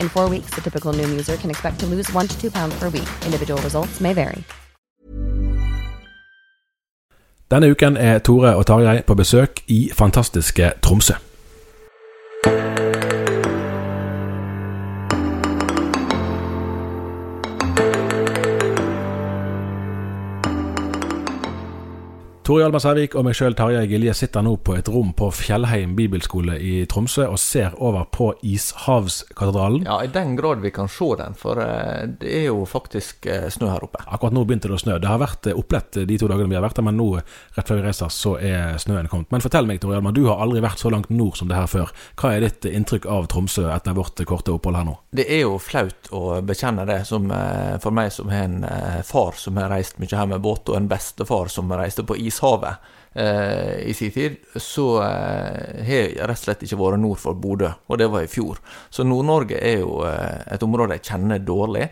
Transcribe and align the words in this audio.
In 0.00 0.08
four 0.08 0.28
weeks, 0.30 0.50
the 0.50 0.60
typical 0.60 0.92
new 0.92 1.18
user 1.18 1.36
can 1.36 1.50
expect 1.50 1.80
to 1.80 1.86
lose 1.86 2.14
one 2.14 2.26
to 2.28 2.40
two 2.40 2.50
pounds 2.50 2.74
per 2.80 2.88
week. 2.88 3.08
Individual 3.24 3.60
results 3.62 4.00
may 4.00 4.14
vary. 4.14 4.42
Denne 7.50 7.70
uken 7.70 7.96
er 7.96 8.18
Tore 8.18 8.56
og 8.56 8.66
Tarjei 8.66 9.02
på 9.02 9.14
besøk 9.14 9.60
i 9.66 9.90
fantastiske 9.94 10.72
Tromsø. 10.82 11.14
Tore 22.48 22.62
Hjalmar 22.62 22.80
Sævik 22.80 23.12
og 23.12 23.26
meg 23.26 23.34
sjøl 23.36 23.52
Tarjei 23.52 23.82
Gilje 23.90 24.14
sitter 24.16 24.40
nå 24.40 24.54
på 24.64 24.72
et 24.78 24.86
rom 24.88 25.10
på 25.12 25.26
Fjellheim 25.36 25.90
bibelskole 25.98 26.54
i 26.64 26.86
Tromsø 26.88 27.26
og 27.28 27.36
ser 27.42 27.74
over 27.76 28.06
på 28.08 28.30
Ishavskatedralen. 28.40 29.82
Ja, 29.84 29.98
i 30.00 30.08
den 30.08 30.32
grad 30.38 30.62
vi 30.64 30.70
kan 30.72 30.88
se 30.88 31.10
den, 31.20 31.36
for 31.36 31.60
eh, 31.60 32.06
det 32.08 32.30
er 32.38 32.46
jo 32.46 32.62
faktisk 32.64 33.28
eh, 33.28 33.50
snø 33.52 33.68
her 33.68 33.84
oppe. 33.84 34.00
Akkurat 34.00 34.32
nå 34.32 34.46
begynte 34.48 34.70
det 34.70 34.78
å 34.78 34.80
snø. 34.80 34.96
Det 34.96 35.10
har 35.10 35.20
vært 35.20 35.50
eh, 35.50 35.58
opplett 35.60 35.98
de 36.08 36.16
to 36.22 36.30
dagene 36.32 36.48
vi 36.48 36.56
har 36.56 36.64
vært 36.64 36.80
der, 36.80 36.86
men 36.88 36.96
nå 36.96 37.10
rett 37.18 37.68
før 37.68 37.82
vi 37.82 37.84
reiser, 37.84 38.14
så 38.16 38.32
er 38.40 38.80
snøen 38.80 39.12
kommet. 39.12 39.28
Men 39.34 39.44
fortell 39.44 39.68
meg, 39.68 39.82
Tore 39.84 39.98
Hjalmar, 39.98 40.16
du 40.16 40.22
har 40.30 40.40
aldri 40.40 40.64
vært 40.64 40.80
så 40.80 40.94
langt 40.94 41.12
nord 41.12 41.36
som 41.36 41.52
det 41.52 41.60
her 41.60 41.68
før. 41.68 41.92
Hva 42.16 42.32
er 42.32 42.48
ditt 42.48 42.70
inntrykk 42.72 43.10
av 43.12 43.28
Tromsø 43.28 43.66
etter 43.74 43.98
vårt 44.00 44.24
korte 44.24 44.56
opphold 44.56 44.80
her 44.80 44.88
nå? 44.88 44.96
Det 45.20 45.28
er 45.28 45.44
jo 45.44 45.60
flaut 45.60 46.08
å 46.16 46.40
bekjenne 46.40 46.88
det, 46.88 47.02
som, 47.12 47.28
for 47.84 48.00
meg 48.00 48.08
som 48.16 48.32
har 48.32 48.48
en 48.48 49.04
far 49.04 49.36
som 49.36 49.60
har 49.60 49.68
reist 49.76 50.00
mye 50.00 50.16
her 50.16 50.32
med 50.32 50.40
båt, 50.48 50.72
og 50.72 50.80
en 50.80 50.88
bestefar 50.88 51.52
som 51.52 51.76
reiste 51.76 52.08
på 52.08 52.16
is 52.16 52.37
Ishavet 52.38 52.74
eh, 53.12 53.88
i 53.88 53.94
sin 53.94 54.10
tid, 54.10 54.36
så 54.56 55.02
eh, 55.02 55.84
har 55.84 55.94
jeg 55.94 56.14
rett 56.20 56.36
og 56.36 56.44
slett 56.44 56.62
ikke 56.62 56.78
vært 56.78 57.02
nord 57.02 57.18
for 57.18 57.38
Bodø, 57.38 57.72
og 57.88 57.98
det 57.98 58.08
var 58.12 58.24
i 58.24 58.30
fjor. 58.30 58.60
Så 58.90 59.06
Nord-Norge 59.06 59.58
er 59.58 59.82
jo 59.82 60.04
eh, 60.06 60.44
et 60.54 60.62
område 60.62 60.98
jeg 60.98 61.10
kjenner 61.10 61.42
dårlig. 61.42 61.88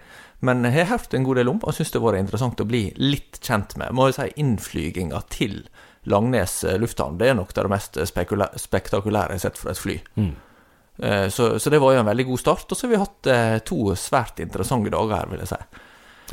Men 0.47 0.67
jeg 0.69 0.85
har 0.85 0.99
hørt 0.99 1.15
en 1.17 1.25
god 1.25 1.41
del 1.41 1.49
om, 1.49 1.61
og 1.65 1.75
syns 1.75 1.91
det 1.91 1.99
har 1.99 2.11
vært 2.11 2.23
interessant 2.27 2.61
å 2.61 2.69
bli 2.69 2.91
litt 3.01 3.41
kjent 3.41 3.75
med. 3.81 3.95
Må 3.97 4.11
jo 4.11 4.19
si 4.19 4.29
innflyginga 4.37 5.23
til 5.33 5.63
Langnes 6.07 6.61
lufthavn, 6.79 7.17
det 7.19 7.33
er 7.33 7.39
nok 7.39 7.55
det 7.57 7.65
mest 7.73 7.97
spektakulære 8.07 9.33
jeg 9.33 9.41
har 9.41 9.43
sett 9.43 9.59
fra 9.59 9.73
et 9.73 9.81
fly. 9.81 9.97
Mm. 10.21 10.35
Så, 11.33 11.49
så, 11.59 11.73
det 11.73 11.81
var 11.83 11.97
jo 11.97 12.03
en 12.05 12.09
veldig 12.09 12.29
god 12.29 12.41
start. 12.41 12.69
Og 12.71 12.79
så 12.79 12.87
har 12.87 12.93
vi 12.93 13.01
hatt 13.01 13.31
to 13.67 13.81
svært 13.99 14.39
interessante 14.45 14.93
dager 14.93 15.17
her, 15.17 15.33
vil 15.33 15.43
jeg 15.43 15.51
si. 15.51 15.59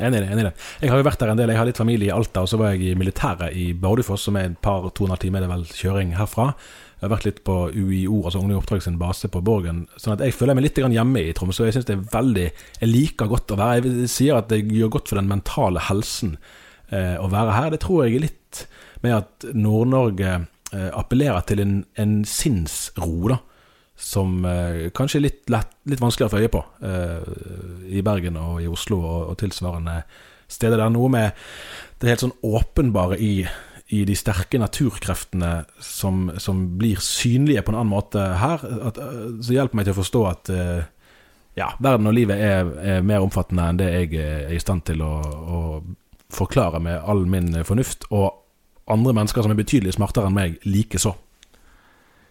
Enig 0.00 0.18
i 0.18 0.22
det. 0.24 0.30
enig 0.32 0.42
i 0.42 0.46
det. 0.48 0.54
Jeg 0.82 0.90
har 0.90 0.98
jo 0.98 1.06
vært 1.06 1.20
der 1.22 1.30
en 1.30 1.38
del. 1.38 1.52
Jeg 1.52 1.60
har 1.60 1.68
litt 1.68 1.78
familie 1.78 2.08
i 2.08 2.14
Alta, 2.14 2.42
og 2.42 2.50
så 2.50 2.58
var 2.58 2.72
jeg 2.72 2.82
i 2.82 2.96
militæret 2.98 3.54
i 3.54 3.68
Bardufoss, 3.78 4.26
som 4.26 4.38
er 4.38 4.50
et 4.50 4.58
par 4.64 4.88
to 4.90 5.04
og 5.04 5.08
en 5.08 5.14
halv 5.14 5.22
time 5.22 5.42
det 5.42 5.50
vel 5.50 5.66
kjøring 5.70 6.16
herfra. 6.18 6.48
Jeg 6.98 7.06
har 7.06 7.12
vært 7.12 7.26
litt 7.28 7.40
på 7.46 7.56
UiO, 7.74 8.22
altså 8.24 8.40
Ungdom 8.40 8.58
Oppdrag 8.62 8.82
sin 8.82 8.98
base 8.98 9.28
på 9.30 9.42
Borgen. 9.44 9.84
sånn 9.96 10.16
at 10.16 10.24
jeg 10.24 10.34
føler 10.34 10.56
meg 10.56 10.66
litt 10.66 10.78
hjemme 10.80 11.20
i 11.22 11.34
Tromsø. 11.36 11.66
Jeg 11.68 11.76
syns 11.76 11.86
det 11.86 11.98
er 11.98 12.06
veldig 12.10 12.46
Jeg 12.80 12.88
liker 12.88 13.28
godt 13.28 13.52
å 13.52 13.58
være 13.60 13.82
Jeg 13.84 14.08
sier 14.08 14.38
at 14.38 14.48
det 14.48 14.64
gjør 14.72 14.94
godt 14.96 15.12
for 15.12 15.20
den 15.20 15.28
mentale 15.28 15.82
helsen 15.84 16.38
eh, 16.90 17.16
å 17.20 17.28
være 17.28 17.54
her. 17.54 17.70
Det 17.70 17.82
tror 17.84 18.06
jeg 18.06 18.16
er 18.16 18.26
litt 18.26 18.66
med 19.04 19.18
at 19.18 19.46
Nord-Norge 19.52 20.30
eh, 20.72 20.90
appellerer 20.96 21.44
til 21.44 21.60
en, 21.60 21.74
en 22.00 22.22
sinnsro, 22.24 23.28
da 23.34 23.42
som 23.96 24.44
eh, 24.44 24.90
kanskje 24.94 25.20
er 25.20 25.24
litt, 25.28 25.42
lett, 25.52 25.76
litt 25.86 26.02
vanskeligere 26.02 26.30
å 26.30 26.34
få 26.34 26.42
øye 26.42 26.52
på 26.52 26.62
eh, 26.88 27.92
i 27.98 28.02
Bergen 28.04 28.38
og 28.40 28.62
i 28.62 28.70
Oslo 28.70 28.98
og, 29.00 29.20
og, 29.30 29.36
tilsvarende 29.38 30.00
steder. 30.50 30.80
Det 30.80 30.88
er 30.88 30.94
noe 30.96 31.12
med 31.12 31.44
det 32.02 32.10
helt 32.10 32.24
sånn 32.24 32.34
åpenbare 32.44 33.18
i, 33.22 33.46
i 33.94 34.02
de 34.08 34.16
sterke 34.18 34.58
naturkreftene 34.58 35.52
som, 35.78 36.26
som, 36.42 36.66
blir 36.78 36.98
synlige 37.02 37.62
på 37.62 37.72
en 37.72 37.78
annen 37.78 37.94
måte 37.94 38.24
her, 38.42 38.66
at, 38.90 38.98
eh, 38.98 39.26
så 39.46 39.58
hjelper 39.58 39.78
meg 39.78 39.88
til 39.88 39.94
å 39.96 40.00
forstå 40.02 40.24
at 40.30 40.54
eh, 40.54 40.86
ja, 41.54 41.70
verden 41.78 42.10
og 42.10 42.16
livet 42.16 42.40
er, 42.42 42.70
er, 42.82 43.04
mer 43.06 43.22
omfattende 43.22 43.68
enn 43.70 43.78
det 43.78 43.92
jeg 43.92 44.16
er 44.18 44.56
i 44.56 44.62
stand 44.62 44.82
til 44.88 45.04
å, 45.06 45.12
å 45.22 45.60
forklare 46.34 46.80
med 46.82 46.98
all 46.98 47.22
min 47.30 47.52
fornuft, 47.62 48.08
og 48.10 48.32
andre 48.90 49.14
mennesker 49.14 49.44
som 49.44 49.54
er 49.54 49.60
betydelig 49.62 49.94
smartere 49.94 50.28
enn 50.28 50.34
meg, 50.34 50.58
likeså. 50.66 51.14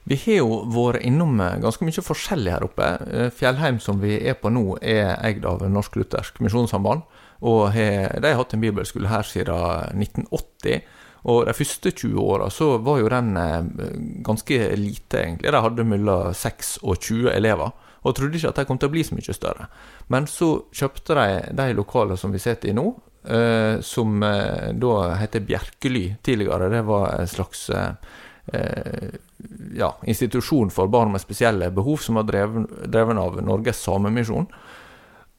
Vi 0.03 0.17
har 0.25 0.41
jo 0.41 0.55
vært 0.67 1.05
innom 1.07 1.37
eh, 1.39 1.59
ganske 1.63 1.85
mye 1.87 2.03
forskjellig 2.03 2.51
her 2.51 2.65
oppe. 2.65 2.87
Eh, 3.07 3.29
Fjellheim, 3.31 3.79
som 3.79 4.01
vi 4.03 4.17
er 4.19 4.35
på 4.39 4.51
nå, 4.51 4.65
er 4.81 5.15
eid 5.23 5.45
av 5.47 5.63
Norsk 5.71 5.95
Luthersk 5.99 6.41
Misjonssamband. 6.43 7.05
Og 7.43 7.75
de 7.75 8.23
har 8.23 8.37
hatt 8.39 8.53
en 8.55 8.61
bibelskole 8.61 9.09
her 9.11 9.25
siden 9.27 9.99
1980. 9.99 10.83
Og 11.27 11.41
de 11.47 11.55
første 11.55 11.91
20 11.91 12.19
åra 12.23 12.47
så 12.51 12.69
var 12.83 12.99
jo 12.99 13.09
den 13.11 13.31
eh, 13.39 13.71
ganske 14.27 14.59
lite, 14.79 15.21
egentlig. 15.21 15.55
De 15.55 15.63
hadde 15.67 15.87
mellom 15.87 16.35
6 16.35 16.77
og 16.83 16.99
20 16.99 17.31
elever. 17.35 17.71
Og 18.03 18.15
trodde 18.15 18.35
ikke 18.35 18.51
at 18.51 18.59
de 18.59 18.67
kom 18.67 18.79
til 18.79 18.91
å 18.91 18.95
bli 18.95 19.03
så 19.07 19.15
mye 19.15 19.35
større. 19.35 19.69
Men 20.11 20.27
så 20.27 20.53
kjøpte 20.75 21.15
de 21.15 21.27
de 21.55 21.75
lokalene 21.77 22.19
som 22.19 22.35
vi 22.35 22.43
sitter 22.43 22.73
i 22.73 22.75
nå, 22.75 22.89
som 23.87 24.17
da 24.19 24.95
heter 25.15 25.45
Bjerkely 25.47 26.01
tidligere. 26.27 26.67
Det 26.67 26.81
var 26.83 27.13
en 27.21 27.29
slags 27.31 27.69
ja, 29.75 29.93
institusjon 30.03 30.71
for 30.73 30.91
barn 30.91 31.11
med 31.11 31.21
spesielle 31.21 31.71
behov, 31.71 31.97
som 31.97 32.19
var 32.19 32.27
dreven, 32.29 32.67
dreven 32.85 33.17
av 33.17 33.41
Norges 33.43 33.81
Samemisjon. 33.83 34.47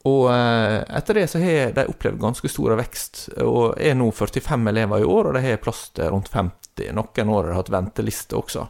Og 0.04 0.26
eh, 0.28 0.82
etter 0.98 1.16
det 1.16 1.28
så 1.32 1.40
har 1.40 1.72
de 1.76 1.86
opplevd 1.88 2.20
ganske 2.20 2.48
stor 2.52 2.74
vekst, 2.76 3.22
og 3.40 3.78
er 3.80 3.96
nå 3.96 4.10
45 4.12 4.68
elever 4.68 5.00
i 5.00 5.08
år, 5.08 5.30
og 5.30 5.38
de 5.38 5.44
har 5.46 5.62
plass 5.64 5.86
til 5.96 6.12
rundt 6.12 6.28
50. 6.32 6.90
Noen 6.92 7.30
år 7.30 7.48
har 7.48 7.52
de 7.52 7.58
hatt 7.60 7.72
venteliste 7.72 8.36
også. 8.36 8.66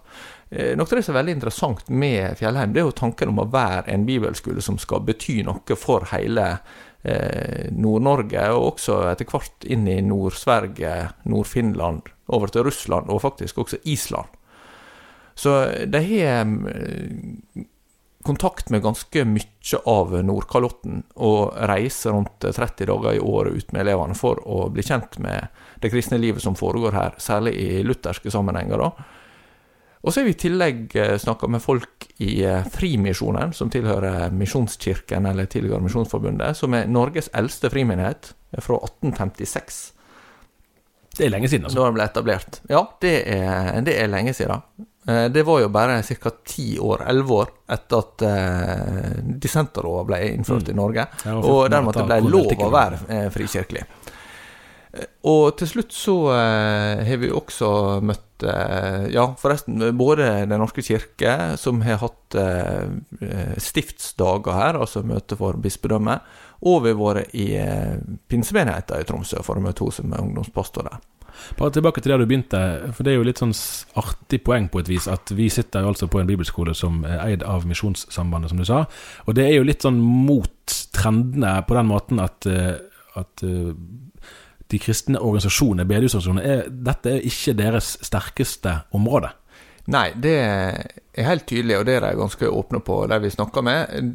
Eh, 0.51 0.77
noe 0.79 0.87
av 0.87 0.95
det 0.95 1.03
som 1.03 1.17
er 1.17 1.23
veldig 1.23 1.37
interessant 1.41 1.91
med 1.91 2.39
Fjellheim, 2.39 2.71
det 2.75 2.85
er 2.85 2.87
jo 2.87 2.95
tanken 2.95 3.33
om 3.33 3.43
å 3.43 3.51
være 3.51 3.91
en 3.91 4.07
bibelskole 4.07 4.63
som 4.63 4.79
skal 4.79 5.03
bety 5.03 5.41
noe 5.43 5.79
for 5.81 6.07
hele 6.13 6.47
eh, 7.03 7.67
Nord-Norge, 7.75 8.47
og 8.55 8.75
også 8.77 9.01
etter 9.11 9.27
hvert 9.27 9.67
inn 9.67 9.89
i 9.91 9.99
Nord-Sverige, 10.07 10.95
Nord-Finland, 11.27 12.13
over 12.31 12.55
til 12.55 12.69
Russland, 12.69 13.11
og 13.11 13.25
faktisk 13.27 13.59
også 13.65 13.83
Island. 13.91 14.31
Så 15.35 15.55
de 15.91 16.01
har 16.01 16.47
eh, 16.47 17.65
kontakt 18.25 18.71
med 18.71 18.83
ganske 18.83 19.25
mye 19.29 19.81
av 19.91 20.15
Nordkalotten, 20.25 21.03
og 21.15 21.57
reiser 21.69 22.15
rundt 22.15 22.47
30 22.47 22.89
dager 22.89 23.19
i 23.19 23.21
året 23.21 23.59
ut 23.59 23.75
med 23.75 23.85
elevene 23.85 24.17
for 24.17 24.41
å 24.49 24.69
bli 24.73 24.85
kjent 24.87 25.19
med 25.23 25.51
det 25.83 25.91
kristne 25.93 26.19
livet 26.23 26.43
som 26.43 26.57
foregår 26.57 26.97
her, 26.97 27.19
særlig 27.19 27.53
i 27.61 27.83
lutherske 27.85 28.33
sammenhenger. 28.33 28.81
da. 28.81 28.91
Og 30.05 30.13
så 30.13 30.21
har 30.21 30.29
vi 30.29 30.35
i 30.35 30.41
tillegg 30.41 30.97
eh, 31.01 31.17
snakka 31.21 31.49
med 31.49 31.63
folk 31.65 32.09
i 32.21 32.43
eh, 32.45 32.65
Frimisjonen, 32.73 33.53
som 33.57 33.71
tilhører 33.73 34.33
Misjonskirken, 34.37 35.27
eller 35.27 35.49
tidligere 35.49 35.81
Misjonsforbundet, 35.85 36.57
som 36.57 36.77
er 36.77 36.89
Norges 36.93 37.31
eldste 37.33 37.71
frimenighet, 37.73 38.35
fra 38.55 38.77
1856. 38.85 39.79
Det 41.17 41.25
er 41.25 41.33
lenge 41.33 41.49
siden, 41.49 41.69
altså. 41.69 41.81
Da 41.81 41.89
den 41.89 41.97
ble 41.97 42.09
etablert. 42.09 42.61
Ja, 42.69 42.85
det 43.01 43.15
er, 43.33 43.81
det 43.87 43.97
er 44.01 44.13
lenge 44.13 44.35
siden. 44.37 44.65
Eh, 45.07 45.29
Det 45.29 45.43
var 45.45 45.61
jo 45.61 45.69
bare 45.69 46.03
ca. 46.03 46.31
ti 46.45 46.79
år, 46.81 47.03
elleve 47.09 47.31
år, 47.43 47.49
etter 47.69 47.99
at 47.99 48.23
uh, 48.25 49.21
dissenterlova 49.41 50.05
ble 50.09 50.21
innført 50.35 50.69
Mm. 50.69 50.71
i 50.71 50.79
Norge. 50.79 51.07
Ja, 51.27 51.35
og 51.37 51.45
Og 51.45 51.71
dermed 51.71 51.97
at 51.97 52.01
det 52.01 52.07
ble 52.23 52.31
lov 52.31 52.53
å 52.57 52.71
være 52.73 52.99
eh, 53.09 53.29
frikirkelig. 53.31 53.85
Eh, 54.95 55.05
Og 55.25 55.57
til 55.59 55.67
slutt 55.69 55.93
så 55.93 56.17
eh, 56.33 57.05
har 57.05 57.17
vi 57.19 57.29
også 57.31 58.01
møtt 58.01 58.45
eh, 58.45 59.09
Ja, 59.13 59.27
forresten, 59.37 59.79
både 59.99 60.47
Den 60.49 60.59
norske 60.61 60.83
kirke, 60.83 61.57
som 61.59 61.81
har 61.83 61.99
hatt 61.99 62.35
eh, 62.35 62.87
eh, 63.21 63.55
stiftsdager 63.59 64.53
her, 64.55 64.75
altså 64.81 65.03
møte 65.05 65.37
for 65.37 65.53
bispedømmet, 65.61 66.21
og 66.65 66.83
vi 66.85 66.93
har 66.95 67.01
vært 67.01 67.35
i 67.35 67.49
eh, 67.61 67.99
pinsemenigheten 68.31 69.01
i 69.01 69.05
Tromsø 69.05 69.43
for 69.43 69.57
å 69.57 69.61
møte 69.61 69.85
hun 69.85 69.93
som 69.93 70.13
er 70.15 70.23
ungdomspastor 70.25 70.83
der. 70.89 70.99
Bare 71.59 71.75
tilbake 71.75 72.03
til 72.03 72.13
der 72.13 72.23
du 72.23 72.27
begynte, 72.29 72.61
for 72.95 73.07
det 73.07 73.13
er 73.13 73.19
jo 73.19 73.27
litt 73.27 73.43
sånn 73.43 73.55
artig 74.01 74.41
poeng 74.47 74.69
på 74.73 74.83
et 74.83 74.91
vis 74.91 75.09
at 75.11 75.33
vi 75.35 75.51
sitter 75.53 75.85
jo 75.85 75.93
altså 75.93 76.09
på 76.11 76.21
en 76.21 76.31
bibelskole 76.31 76.75
som 76.79 77.03
er 77.09 77.21
eid 77.27 77.45
av 77.47 77.67
Misjonssambandet, 77.69 78.53
som 78.53 78.63
du 78.63 78.67
sa. 78.69 78.85
Og 79.27 79.37
det 79.39 79.49
er 79.49 79.59
jo 79.59 79.69
litt 79.69 79.85
sånn 79.85 80.01
mot 80.01 80.79
trendene 80.95 81.57
på 81.69 81.79
den 81.79 81.91
måten 81.91 82.23
at, 82.23 82.47
eh, 82.49 82.75
at 83.21 83.45
eh, 83.47 83.73
de 84.73 84.81
kristne 84.81 85.21
organisasjonene, 85.21 85.87
bedehusorganisasjonene, 85.89 86.83
dette 86.87 87.13
er 87.13 87.29
ikke 87.29 87.57
deres 87.59 87.95
sterkeste 88.05 88.79
område. 88.97 89.35
Nei, 89.93 90.09
det 90.17 90.35
er 90.41 91.29
helt 91.29 91.47
tydelig, 91.49 91.77
og 91.79 91.87
det 91.89 91.99
er 91.99 92.07
de 92.07 92.17
ganske 92.17 92.49
åpne 92.49 92.81
på, 92.85 93.03
de 93.11 93.21
vi 93.21 93.33
snakker 93.35 93.65
med. 93.67 94.07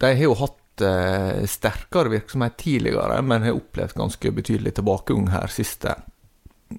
De 0.00 0.12
har 0.12 0.22
jo 0.22 0.36
hatt 0.38 0.84
eh, 0.86 1.42
sterkere 1.50 2.12
virksomhet 2.14 2.56
tidligere, 2.60 3.18
men 3.26 3.44
har 3.48 3.58
opplevd 3.58 3.98
ganske 3.98 4.32
betydelig 4.38 4.76
tilbakegang 4.78 5.32
her 5.34 5.50
siste 5.52 5.96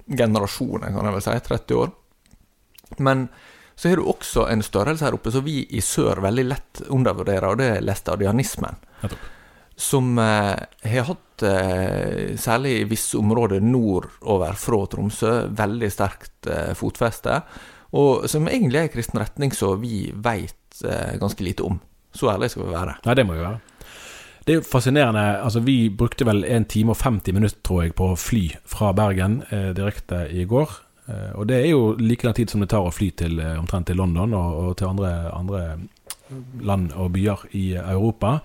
generasjonen, 0.06 0.94
kan 0.94 1.08
jeg 1.08 1.16
vel 1.16 1.24
si, 1.24 1.38
30 1.48 1.80
år. 1.82 1.92
Men 3.02 3.26
så 3.74 3.88
har 3.88 3.98
du 3.98 4.06
også 4.06 4.46
en 4.52 4.62
størrelse 4.62 5.06
her 5.06 5.16
oppe 5.16 5.32
som 5.34 5.44
vi 5.46 5.62
i 5.74 5.80
sør 5.82 6.20
veldig 6.22 6.44
lett 6.46 6.82
undervurderer, 6.92 7.48
og 7.48 7.60
det 7.60 7.68
er 7.76 7.84
læstadianismen. 7.84 8.78
Som 9.82 10.18
eh, 10.20 10.58
har 10.92 11.08
hatt, 11.08 11.44
eh, 11.48 12.34
særlig 12.38 12.76
i 12.78 12.88
visse 12.90 13.18
områder 13.18 13.64
nordover 13.64 14.58
fra 14.60 14.82
Tromsø, 14.92 15.32
veldig 15.58 15.90
sterkt 15.90 16.50
eh, 16.52 16.74
fotfeste. 16.78 17.40
Og 17.98 18.28
som 18.30 18.46
egentlig 18.48 18.80
er 18.80 18.88
en 18.88 18.94
kristen 18.94 19.20
retning 19.20 19.56
som 19.56 19.80
vi 19.82 20.04
veit 20.14 20.84
eh, 20.84 21.16
ganske 21.20 21.44
lite 21.44 21.66
om. 21.66 21.80
Så 22.14 22.30
ærlig 22.30 22.52
skal 22.52 22.68
vi 22.68 22.76
være. 22.76 22.98
Nei, 23.08 23.16
det 23.18 23.26
må 23.26 23.36
jo 23.36 23.46
være. 23.48 23.60
Det 24.42 24.52
er 24.52 24.58
jo 24.58 24.66
fascinerende. 24.66 25.22
altså 25.42 25.60
Vi 25.60 25.88
brukte 25.88 26.26
vel 26.26 26.44
1 26.44 26.68
time 26.68 26.90
og 26.90 26.96
50 26.96 27.32
minutter, 27.32 27.58
tror 27.62 27.82
jeg, 27.82 27.94
på 27.94 28.10
å 28.10 28.18
fly 28.18 28.48
fra 28.66 28.92
Bergen 28.92 29.42
eh, 29.50 29.70
direkte 29.76 30.26
i 30.34 30.44
går. 30.44 30.72
Eh, 31.06 31.30
og 31.38 31.46
det 31.46 31.60
er 31.60 31.68
jo 31.70 31.94
like 31.98 32.26
lang 32.26 32.34
tid 32.34 32.50
som 32.50 32.60
det 32.60 32.72
tar 32.72 32.82
å 32.82 32.94
fly 32.94 33.10
til 33.22 33.38
eh, 33.38 33.58
omtrent 33.60 33.86
til 33.86 34.00
London 34.02 34.34
og, 34.34 34.58
og 34.64 34.76
til 34.80 34.90
andre, 34.90 35.12
andre 35.30 35.62
land 36.60 36.90
og 36.98 37.12
byer 37.14 37.46
i 37.54 37.64
Europa. 37.78 38.40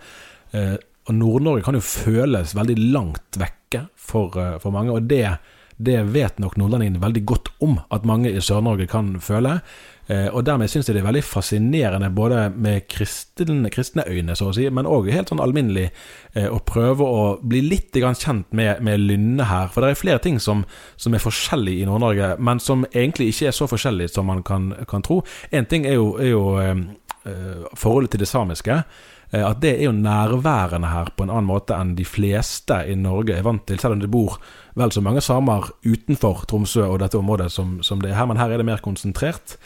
Eh, 0.53 0.75
og 1.07 1.15
Nord-Norge 1.15 1.63
kan 1.65 1.77
jo 1.77 1.83
føles 1.83 2.55
veldig 2.55 2.77
langt 2.93 3.39
vekke 3.39 3.87
for, 3.95 4.37
eh, 4.37 4.57
for 4.61 4.75
mange, 4.75 4.93
og 4.93 5.09
det, 5.09 5.37
det 5.77 6.01
vet 6.13 6.39
nok 6.43 6.57
nordlendingene 6.59 7.01
veldig 7.03 7.25
godt 7.25 7.53
om 7.63 7.79
at 7.89 8.05
mange 8.05 8.31
i 8.31 8.43
Sør-Norge 8.43 8.89
kan 8.91 9.15
føle. 9.23 9.61
Eh, 10.07 10.27
og 10.31 10.45
dermed 10.47 10.71
syns 10.71 10.87
jeg 10.87 10.95
det 10.95 11.01
er 11.01 11.09
veldig 11.09 11.23
fascinerende, 11.27 12.09
både 12.15 12.45
med 12.55 12.85
kristne, 12.87 13.67
kristne 13.73 14.05
øyne, 14.07 14.37
så 14.39 14.49
å 14.49 14.53
si, 14.55 14.63
men 14.71 14.87
òg 14.87 15.09
helt 15.11 15.33
sånn 15.33 15.43
alminnelig, 15.43 15.89
eh, 16.33 16.47
å 16.47 16.61
prøve 16.63 17.03
å 17.03 17.25
bli 17.43 17.61
litt 17.65 17.97
kjent 17.97 18.47
med, 18.55 18.79
med 18.83 19.03
Lynne 19.03 19.49
her. 19.49 19.67
For 19.73 19.83
det 19.83 19.91
er 19.91 19.99
flere 19.99 20.23
ting 20.23 20.39
som, 20.39 20.63
som 20.95 21.13
er 21.13 21.23
forskjellig 21.23 21.81
i 21.81 21.89
Nord-Norge, 21.89 22.37
men 22.39 22.63
som 22.63 22.85
egentlig 22.93 23.33
ikke 23.33 23.51
er 23.51 23.57
så 23.57 23.67
forskjellig 23.67 24.07
som 24.13 24.31
man 24.31 24.45
kan, 24.47 24.71
kan 24.87 25.03
tro. 25.03 25.23
Én 25.51 25.67
ting 25.67 25.85
er 25.85 25.97
jo, 25.99 26.13
er 26.21 26.31
jo 26.31 26.45
eh, 26.63 27.67
forholdet 27.75 28.15
til 28.15 28.23
det 28.23 28.31
samiske. 28.31 28.81
At 29.27 29.57
det 29.59 29.73
er 29.73 29.89
jo 29.89 29.91
nærværende 29.91 30.87
her 30.87 31.09
på 31.11 31.25
en 31.25 31.31
annen 31.33 31.49
måte 31.49 31.75
enn 31.75 31.89
de 31.97 32.05
fleste 32.07 32.77
i 32.87 32.93
Norge 32.95 33.35
er 33.35 33.43
vant 33.43 33.65
til, 33.67 33.75
selv 33.75 33.97
om 33.97 33.99
det 33.99 34.07
bor 34.07 34.37
vel 34.79 34.93
så 34.95 35.03
mange 35.03 35.19
samer 35.19 35.67
utenfor 35.83 36.45
Tromsø 36.47 36.85
og 36.85 37.01
dette 37.01 37.19
området 37.19 37.49
som, 37.51 37.81
som 37.83 37.99
det 37.99 38.13
er 38.13 38.21
her, 38.21 38.29
men 38.31 38.39
her 38.39 38.55
er 38.55 38.61
det 38.61 38.69
mer 38.69 38.79
konsentrert. 38.85 39.57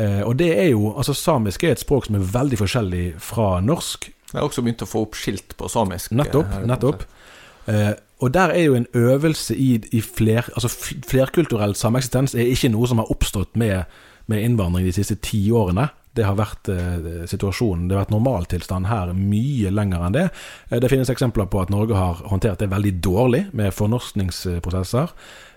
Eh, 0.00 0.22
og 0.24 0.36
det 0.40 0.50
er 0.58 0.70
jo, 0.70 0.94
altså 0.96 1.14
Samisk 1.14 1.64
er 1.64 1.74
et 1.74 1.82
språk 1.82 2.06
som 2.08 2.16
er 2.16 2.24
veldig 2.32 2.58
forskjellig 2.62 3.04
fra 3.20 3.60
norsk. 3.60 4.08
Jeg 4.32 4.40
har 4.40 4.48
også 4.48 4.62
begynt 4.64 4.82
å 4.86 4.88
få 4.88 5.02
opp 5.04 5.18
skilt 5.20 5.56
på 5.58 5.68
samisk. 5.68 6.12
eh, 6.12 6.16
Nettopp. 6.22 6.54
nettopp. 6.66 7.02
Eh, 7.68 7.92
og 8.22 8.30
der 8.32 8.48
er 8.54 8.62
jo 8.64 8.74
en 8.78 8.86
øvelse 8.94 9.54
i, 9.58 9.74
i 9.92 10.00
fler, 10.00 10.46
altså 10.54 10.68
flerkulturell 11.10 11.74
sameksistens 11.74 12.34
er 12.34 12.48
ikke 12.48 12.70
noe 12.72 12.86
som 12.88 12.98
har 13.02 13.10
oppstått 13.10 13.56
med, 13.58 13.84
med 14.30 14.44
innvandring 14.46 14.86
de 14.86 14.92
siste 14.94 15.16
ti 15.20 15.50
årene. 15.50 15.88
Det 16.16 16.24
har 16.24 16.36
vært 16.36 16.68
eh, 16.68 17.26
situasjonen. 17.28 17.88
Det 17.88 17.96
har 17.96 18.04
vært 18.04 18.12
normaltilstand 18.14 18.86
her 18.86 19.12
mye 19.16 19.70
lenger 19.72 20.02
enn 20.06 20.16
det. 20.16 20.26
Eh, 20.70 20.78
det 20.80 20.90
finnes 20.92 21.10
eksempler 21.12 21.48
på 21.52 21.62
at 21.62 21.70
Norge 21.72 21.96
har 21.96 22.20
håndtert 22.30 22.60
det 22.60 22.70
veldig 22.72 22.92
dårlig 23.04 23.46
med 23.52 23.72
fornorskningsprosesser. 23.74 25.12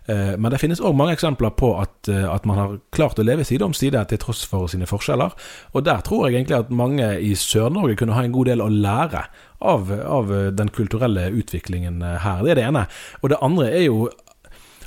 Eh, 0.07 0.35
men 0.37 0.51
det 0.53 0.59
finnes 0.61 0.81
òg 0.83 0.93
mange 0.97 1.15
eksempler 1.15 1.55
på 1.57 1.71
at, 1.81 2.09
eh, 2.11 2.27
at 2.29 2.45
man 2.45 2.59
har 2.61 2.75
klart 2.95 3.19
å 3.19 3.25
leve 3.25 3.45
side 3.47 3.65
om 3.65 3.73
side 3.73 4.03
til 4.09 4.21
tross 4.21 4.43
for 4.45 4.69
sine 4.71 4.85
forskjeller. 4.89 5.33
Og 5.73 5.85
der 5.87 6.03
tror 6.05 6.27
jeg 6.27 6.37
egentlig 6.37 6.59
at 6.59 6.69
mange 6.69 7.07
i 7.19 7.33
Sør-Norge 7.33 7.97
kunne 7.99 8.17
ha 8.17 8.23
en 8.23 8.35
god 8.35 8.51
del 8.51 8.61
å 8.61 8.69
lære 8.69 9.25
av, 9.65 9.89
av 9.91 10.29
den 10.53 10.69
kulturelle 10.69 11.31
utviklingen 11.33 12.01
eh, 12.01 12.19
her. 12.21 12.43
Det 12.45 12.53
er 12.53 12.61
det 12.61 12.69
ene. 12.69 12.85
Og 13.23 13.33
det 13.33 13.41
andre 13.41 13.71
er 13.71 13.87
jo 13.87 14.05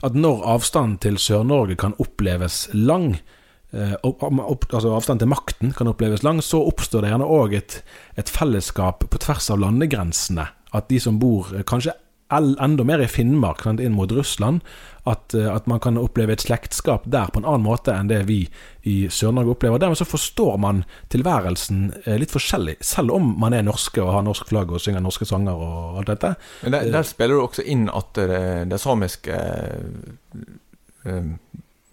at 0.07 0.15
når 0.15 0.45
avstanden 0.47 0.99
til 1.03 1.19
Sør-Norge 1.19 1.77
kan 1.79 1.97
oppleves 1.99 2.69
lang, 2.73 3.17
eh, 3.73 3.97
altså 4.03 4.95
avstanden 4.95 5.25
til 5.25 5.33
makten 5.33 5.75
kan 5.75 5.91
oppleves 5.91 6.23
lang, 6.23 6.43
så 6.45 6.63
oppstår 6.69 7.03
det 7.03 7.13
gjerne 7.13 7.33
òg 7.39 7.57
et, 7.59 7.81
et 8.15 8.31
fellesskap 8.31 9.09
på 9.11 9.23
tvers 9.25 9.51
av 9.51 9.63
landegrensene. 9.65 10.47
At 10.77 10.91
de 10.93 11.01
som 11.03 11.19
bor 11.19 11.51
eh, 11.55 11.67
kanskje 11.67 11.97
enda 12.31 12.85
mer 12.85 13.01
i 13.01 13.09
Finnmark, 13.09 13.63
sant, 13.65 13.81
inn 13.81 13.95
mot 13.97 14.13
Russland, 14.13 14.61
at, 15.09 15.33
eh, 15.35 15.49
at 15.49 15.67
man 15.67 15.81
kan 15.81 15.97
oppleve 15.97 16.35
et 16.35 16.43
slektskap 16.45 17.07
der 17.09 17.31
på 17.33 17.41
en 17.41 17.47
annen 17.49 17.65
måte 17.65 17.95
enn 17.97 18.11
det 18.11 18.23
vi 18.29 18.43
i 18.85 18.97
Sør-Norge 19.09 19.55
opplever. 19.55 19.81
Dermed 19.81 19.97
så 19.97 20.05
forstår 20.05 20.59
man 20.61 20.83
tilværelsen 21.09 21.87
eh, 22.05 22.19
litt 22.21 22.35
forskjellig, 22.35 22.77
selv 22.85 23.15
om 23.17 23.31
man 23.41 23.57
er 23.57 23.65
norske 23.65 24.03
og 24.05 24.13
har 24.13 24.27
norsk 24.27 24.51
flagg 24.53 24.73
og 24.77 24.83
synger 24.85 25.01
norske 25.05 25.25
sanger 25.29 25.57
og 25.57 26.03
alt 26.03 26.13
dette. 26.13 26.35
Men 26.67 26.77
der, 26.77 26.91
der 26.99 27.09
spiller 27.09 27.39
du 27.41 27.47
også 27.47 27.65
inn 27.65 27.89
at 27.89 28.13
det, 28.21 28.43
det 28.75 28.81
samiske 28.83 29.41
eh, 31.05 31.33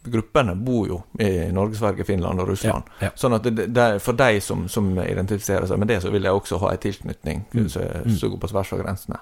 gruppene 0.05 0.53
bor 0.55 0.85
jo 0.87 0.97
i 1.19 1.51
Norge, 1.55 1.75
Sverige, 1.79 2.05
Finland 2.05 2.39
og 2.43 2.51
Russland. 2.51 2.83
Ja, 2.99 3.07
ja. 3.07 3.11
Sånn 3.17 3.33
at 3.39 3.47
det, 3.47 3.69
det, 3.73 3.87
for 4.05 4.13
de 4.19 4.41
som, 4.43 4.67
som 4.69 4.91
identifiserer 5.01 5.65
seg 5.69 5.79
med 5.81 5.89
det, 5.89 6.01
så 6.03 6.11
vil 6.13 6.27
de 6.27 6.33
også 6.35 6.59
ha 6.61 6.75
en 6.75 6.83
tilknytning 6.83 7.45
Mm. 7.55 7.69
som 7.69 8.11
som 8.19 8.29
går 8.31 8.39
på 8.43 8.47
tvers 8.51 8.73
av 8.75 8.81
grensene. 8.83 9.17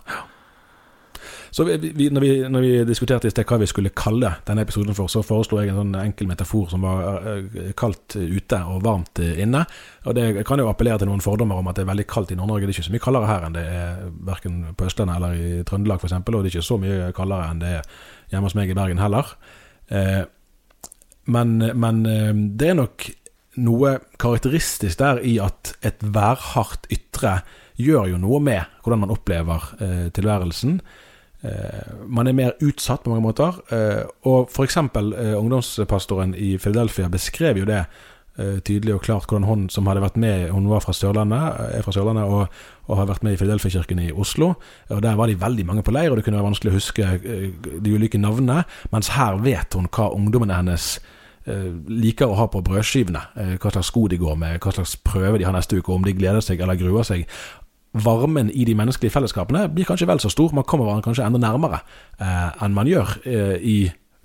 Så 1.54 1.64
vi, 1.68 1.76
vi, 1.78 2.08
når, 2.10 2.24
vi, 2.24 2.32
når 2.50 2.64
vi 2.66 2.72
diskuterte 2.90 3.30
i 3.30 3.34
sted 3.34 3.46
hva 3.46 3.60
vi 3.62 3.68
skulle 3.70 3.92
kalle 3.94 4.32
denne 4.48 4.64
episoden 4.66 4.96
for, 4.98 5.12
så 5.12 5.22
foreslo 5.22 5.60
jeg 5.62 5.70
en 5.70 5.78
sånn 5.84 5.98
enkel 6.00 6.26
metafor 6.32 6.72
som 6.72 6.82
var 6.82 7.28
eh, 7.30 7.68
kaldt 7.78 8.16
ute 8.18 8.58
og 8.74 8.82
varmt 8.82 9.22
inne. 9.22 9.62
Og 10.10 10.18
det 10.18 10.46
kan 10.50 10.58
jo 10.58 10.66
appellere 10.72 11.04
til 11.04 11.12
noen 11.12 11.22
fordommer 11.22 11.62
om 11.62 11.70
at 11.70 11.78
det 11.78 11.86
er 11.86 11.92
veldig 11.92 12.08
kaldt 12.10 12.34
i 12.34 12.40
Nord-Norge. 12.40 12.66
Det 12.66 12.74
er 12.74 12.80
ikke 12.80 12.88
så 12.90 12.96
mye 12.96 13.06
kaldere 13.06 13.30
her 13.30 13.46
enn 13.46 13.58
det 13.58 13.66
er 13.70 14.02
verken 14.34 14.60
på 14.74 14.90
Østlandet 14.90 15.20
eller 15.20 15.38
i 15.38 15.64
Trøndelag 15.70 16.02
f.eks., 16.02 16.18
og 16.18 16.34
det 16.34 16.42
er 16.42 16.52
ikke 16.56 16.72
så 16.72 16.80
mye 16.82 17.12
kaldere 17.20 17.52
enn 17.52 17.62
det 17.62 17.76
er 17.78 17.92
hjemme 18.34 18.50
hos 18.50 18.58
meg 18.58 18.74
i 18.74 18.80
Bergen 18.82 19.04
heller. 19.04 19.36
Eh, 19.94 20.24
men, 21.38 21.58
men 21.86 22.06
eh, 22.10 22.32
det 22.34 22.74
er 22.74 22.80
nok 22.82 23.10
noe 23.62 23.98
karakteristisk 24.18 24.98
der 25.00 25.22
i 25.22 25.38
at 25.42 25.76
et 25.86 26.02
værhardt 26.02 26.90
ytre 26.94 27.44
gjør 27.80 28.10
jo 28.12 28.20
noe 28.22 28.40
med 28.44 28.66
hvordan 28.84 29.04
man 29.06 29.14
opplever 29.14 29.74
eh, 29.78 30.08
tilværelsen. 30.14 30.80
Eh, 31.44 31.94
man 32.08 32.28
er 32.28 32.36
mer 32.36 32.56
utsatt 32.64 33.04
på 33.04 33.12
mange 33.12 33.26
måter. 33.26 33.60
Eh, 33.76 34.04
og 34.30 34.50
f.eks. 34.52 34.78
Eh, 34.78 35.36
ungdomspastoren 35.36 36.36
i 36.36 36.56
Philadelphia 36.58 37.10
beskrev 37.12 37.60
jo 37.60 37.68
det 37.68 37.82
eh, 37.84 38.60
tydelig 38.64 38.96
og 38.96 39.04
klart 39.04 39.28
hvordan 39.28 39.48
hun 39.50 39.66
som 39.74 39.90
hadde 39.92 40.06
vært 40.06 40.20
med 40.24 40.54
Hun 40.56 40.70
var 40.72 40.86
fra 40.86 40.96
Sørlandet, 40.96 41.60
er 41.76 41.84
fra 41.84 41.96
Sørlandet 41.96 42.24
og, 42.24 42.62
og 42.88 43.02
har 43.02 43.10
vært 43.12 43.26
med 43.28 43.36
i 43.36 43.42
Philadelphia-kirken 43.42 44.06
i 44.06 44.12
Oslo. 44.12 44.54
Og 44.90 45.02
Der 45.04 45.20
var 45.20 45.28
de 45.28 45.42
veldig 45.42 45.66
mange 45.66 45.84
på 45.84 45.92
leir, 45.92 46.12
og 46.12 46.18
det 46.18 46.24
kunne 46.26 46.40
være 46.40 46.52
vanskelig 46.52 46.72
å 46.72 46.78
huske 46.80 47.12
de 47.84 47.98
ulike 47.98 48.22
navnene. 48.22 48.64
Mens 48.96 49.12
her 49.18 49.42
vet 49.44 49.76
hun 49.76 49.92
hva 49.92 50.14
ungdommene 50.16 50.62
hennes 50.62 50.96
liker 51.44 52.32
å 52.32 52.38
ha 52.40 52.46
på 52.48 52.62
brødskivene. 52.64 53.20
Hva 53.60 53.72
slags 53.74 53.90
sko 53.92 54.06
de 54.08 54.16
går 54.16 54.38
med, 54.40 54.62
hva 54.64 54.72
slags 54.72 54.94
prøve 55.04 55.42
de 55.42 55.44
har 55.44 55.52
neste 55.52 55.76
uke, 55.76 55.92
om 55.92 56.06
de 56.06 56.14
gleder 56.16 56.40
seg 56.40 56.64
eller 56.64 56.80
gruer 56.80 57.04
seg. 57.04 57.26
Varmen 57.94 58.50
i 58.50 58.66
de 58.66 58.74
menneskelige 58.76 59.14
fellesskapene 59.14 59.68
blir 59.70 59.86
kanskje 59.86 60.08
vel 60.10 60.20
så 60.20 60.30
stor. 60.34 60.54
Man 60.58 60.66
kommer 60.66 60.88
hverandre 60.88 61.06
kanskje 61.06 61.26
enda 61.28 61.42
nærmere 61.44 61.84
eh, 62.18 62.64
enn 62.66 62.74
man 62.74 62.90
gjør 62.90 63.12
eh, 63.30 63.58
i 63.62 63.78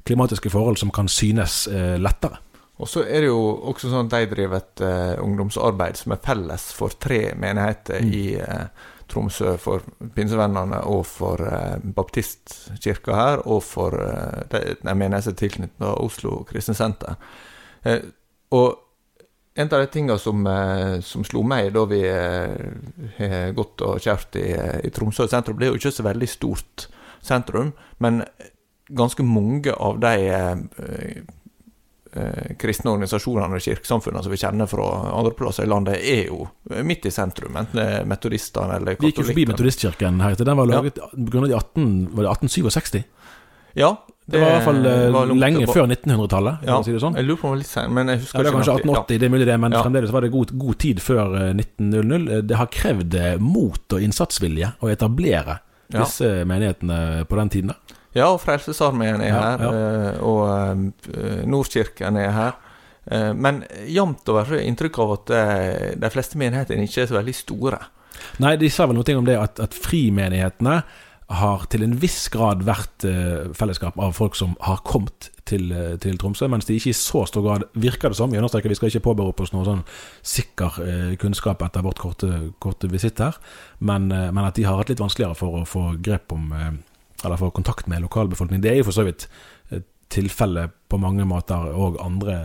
klimatiske 0.08 0.48
forhold 0.50 0.78
som 0.80 0.92
kan 0.94 1.08
synes 1.12 1.66
eh, 1.68 1.98
lettere. 2.00 2.40
Og 2.78 2.88
så 2.88 3.02
er 3.04 3.24
det 3.26 3.28
jo 3.32 3.40
også 3.68 3.90
sånn 3.90 4.06
at 4.06 4.14
de 4.14 4.30
driver 4.30 4.62
et 4.62 4.82
eh, 4.86 5.16
ungdomsarbeid 5.20 5.98
som 5.98 6.14
er 6.14 6.22
felles 6.24 6.68
for 6.72 6.94
tre 6.96 7.34
menigheter 7.36 8.00
Mm. 8.00 8.12
i 8.14 8.24
eh, 8.40 8.86
Tromsø, 9.08 9.54
for 9.56 9.80
pinsevennene 10.14 10.82
og 10.86 11.06
for 11.08 11.40
eh, 11.40 11.78
baptistkirka 11.96 13.14
her, 13.16 13.42
og 13.48 13.62
for 13.64 13.96
de, 14.52 14.60
de 14.82 14.94
menigheter 14.94 15.32
tilknyttet 15.32 15.86
Oslo 16.04 16.42
Kristne 16.48 16.76
Senter. 16.76 17.16
Eh, 17.84 18.04
og 18.52 18.87
en 19.58 19.70
av 19.72 19.80
de 19.82 19.86
tingene 19.90 20.18
som, 20.22 20.46
eh, 20.46 21.00
som, 21.02 21.24
slo 21.26 21.42
meg 21.46 21.72
da 21.74 21.82
vi 21.90 22.02
eh, 22.06 22.52
har 23.18 23.56
gått 23.56 23.82
og 23.82 23.98
kjørt 24.04 24.38
i, 24.38 24.52
i 24.86 24.92
Tromsø 24.94 25.26
sentrum, 25.30 25.58
det 25.58 25.66
er 25.66 25.74
jo 25.74 25.80
ikke 25.80 25.96
så 25.96 26.06
veldig 26.06 26.28
stort 26.30 26.86
sentrum, 27.24 27.72
men 27.98 28.22
ganske 28.88 29.24
mange 29.26 29.74
av 29.74 29.98
de 30.00 30.12
eh, 30.30 30.52
eh, 32.12 32.52
kristne 32.60 32.94
organisasjonene 32.94 33.58
og 33.58 33.64
kirkesamfunnene 33.64 34.22
som 34.24 34.34
vi 34.34 34.40
kjenner 34.40 34.70
fra 34.70 34.86
andre 35.10 35.34
plasser 35.36 35.66
i 35.66 35.72
landet, 35.72 35.98
er 36.06 36.30
jo 36.30 36.46
midt 36.86 37.08
i 37.10 37.12
sentrum, 37.14 37.58
enten 37.58 37.80
det 37.80 37.88
er 37.96 38.06
metodistene 38.08 38.78
eller 38.78 38.94
katolikkene. 38.94 39.08
Vi 39.08 39.10
gikk 39.10 39.24
jo 39.24 39.28
forbi 39.32 39.48
Metodistkirken 39.50 40.22
her. 40.22 40.38
Den 40.38 40.62
var 40.62 40.70
laget 40.70 41.02
ja. 41.02 41.10
på 41.10 41.34
grunn 41.34 41.48
av 41.48 41.58
18, 41.58 41.90
var 42.14 42.28
det 42.28 42.36
1867? 42.38 43.02
Ja. 43.78 43.90
Det, 44.28 44.36
det 44.36 44.40
var 44.42 44.50
i 44.50 44.56
hvert 44.58 44.64
fall 44.66 44.86
eh, 44.86 45.30
lenge 45.40 45.60
på. 45.64 45.72
før 45.72 45.86
1900-tallet. 45.88 46.64
Ja, 46.68 46.74
si 46.84 46.92
sånn. 47.00 47.14
jeg 47.16 47.24
lurer 47.24 47.38
på 47.40 47.46
om 47.48 47.54
det 47.54 47.56
var 47.56 47.60
litt 47.62 47.70
sen, 47.70 47.94
men 47.96 48.10
jeg 48.12 48.20
husker 48.20 48.36
ja, 48.36 48.42
det 48.44 48.50
var 48.50 48.58
kanskje 48.58 48.74
1880, 48.74 49.14
ja. 49.14 49.20
det 49.22 49.28
er 49.28 49.32
mulig 49.32 49.46
det, 49.48 49.56
men 49.62 49.76
ja. 49.76 49.80
fremdeles 49.86 50.12
var 50.12 50.26
det 50.26 50.30
god, 50.34 50.52
god 50.64 50.78
tid 50.84 51.00
før 51.00 51.32
1900. 51.54 52.26
Eh, 52.34 52.42
det 52.50 52.58
har 52.60 52.68
krevd 52.74 53.16
mot 53.40 53.96
og 53.96 54.04
innsatsvilje 54.04 54.74
å 54.84 54.92
etablere 54.92 55.56
disse 55.94 56.28
menighetene 56.44 57.24
på 57.24 57.40
den 57.40 57.54
tiden. 57.56 57.72
da 57.72 57.96
ja, 58.18 58.28
og 58.28 58.42
Frelsesarmeen 58.42 59.24
er 59.24 59.32
her. 59.32 59.64
Eh, 59.64 60.20
og 60.20 61.08
Nordkirken 61.48 62.20
er 62.20 62.32
her. 62.36 62.62
Men 63.40 63.62
jevnt 63.88 64.28
over 64.28 64.58
er 64.58 64.66
inntrykk 64.68 64.98
av 65.00 65.12
at 65.14 65.30
de 66.04 66.08
fleste 66.12 66.36
menighetene 66.36 66.84
ikke 66.84 67.06
er 67.06 67.08
så 67.08 67.16
veldig 67.16 67.36
store. 67.36 67.78
Nei, 68.44 68.58
de 68.60 68.68
sa 68.68 68.84
vel 68.90 68.98
noe 68.98 69.16
om 69.16 69.24
det 69.24 69.38
at, 69.40 69.62
at 69.64 69.72
frimenighetene 69.72 70.82
har 71.28 71.66
til 71.68 71.82
en 71.84 71.96
viss 72.00 72.30
grad 72.32 72.62
vært 72.64 73.04
fellesskap 73.52 73.98
av 74.00 74.14
folk 74.16 74.36
som 74.38 74.54
har 74.64 74.78
kommet 74.88 75.28
til, 75.48 75.66
til, 76.00 76.16
Tromsø, 76.16 76.48
mens 76.48 76.64
de 76.64 76.78
ikke 76.78 76.94
i 76.94 76.96
så 76.96 77.26
stor 77.28 77.44
grad 77.44 77.66
virker 77.76 78.08
det 78.08 78.16
som. 78.16 78.32
Vi 78.32 78.40
understreker, 78.40 78.72
Vi 78.72 78.78
skal 78.78 78.88
ikke 78.88 79.04
påberope 79.10 79.44
oss 79.44 79.52
noe 79.52 79.66
sånn 79.68 79.84
sikker 80.24 80.80
kunnskap 81.20 81.60
etter 81.66 81.84
vårt 81.84 82.00
korte, 82.00 82.32
korte 82.58 82.88
visitt 82.88 83.20
her, 83.20 83.36
men, 83.78 84.08
men, 84.08 84.40
at 84.44 84.56
de 84.56 84.64
har 84.64 84.80
hatt 84.80 84.88
litt 84.88 85.04
vanskeligere 85.04 85.36
for 85.36 85.60
å 85.60 85.66
få 85.68 85.84
grep 86.00 86.32
om 86.32 86.48
eller 87.24 87.36
få 87.36 87.50
kontakt 87.50 87.86
med 87.86 88.00
lokalbefolkningen. 88.00 88.62
Det 88.62 88.70
er 88.70 88.80
jo 88.80 88.88
for 88.88 88.96
så 88.96 89.04
vidt 89.06 89.26
eh, 89.70 89.82
tilfelle 90.12 90.68
på 90.88 91.00
mange 91.00 91.26
måter 91.28 91.72
og 91.74 91.98
andre, 92.02 92.38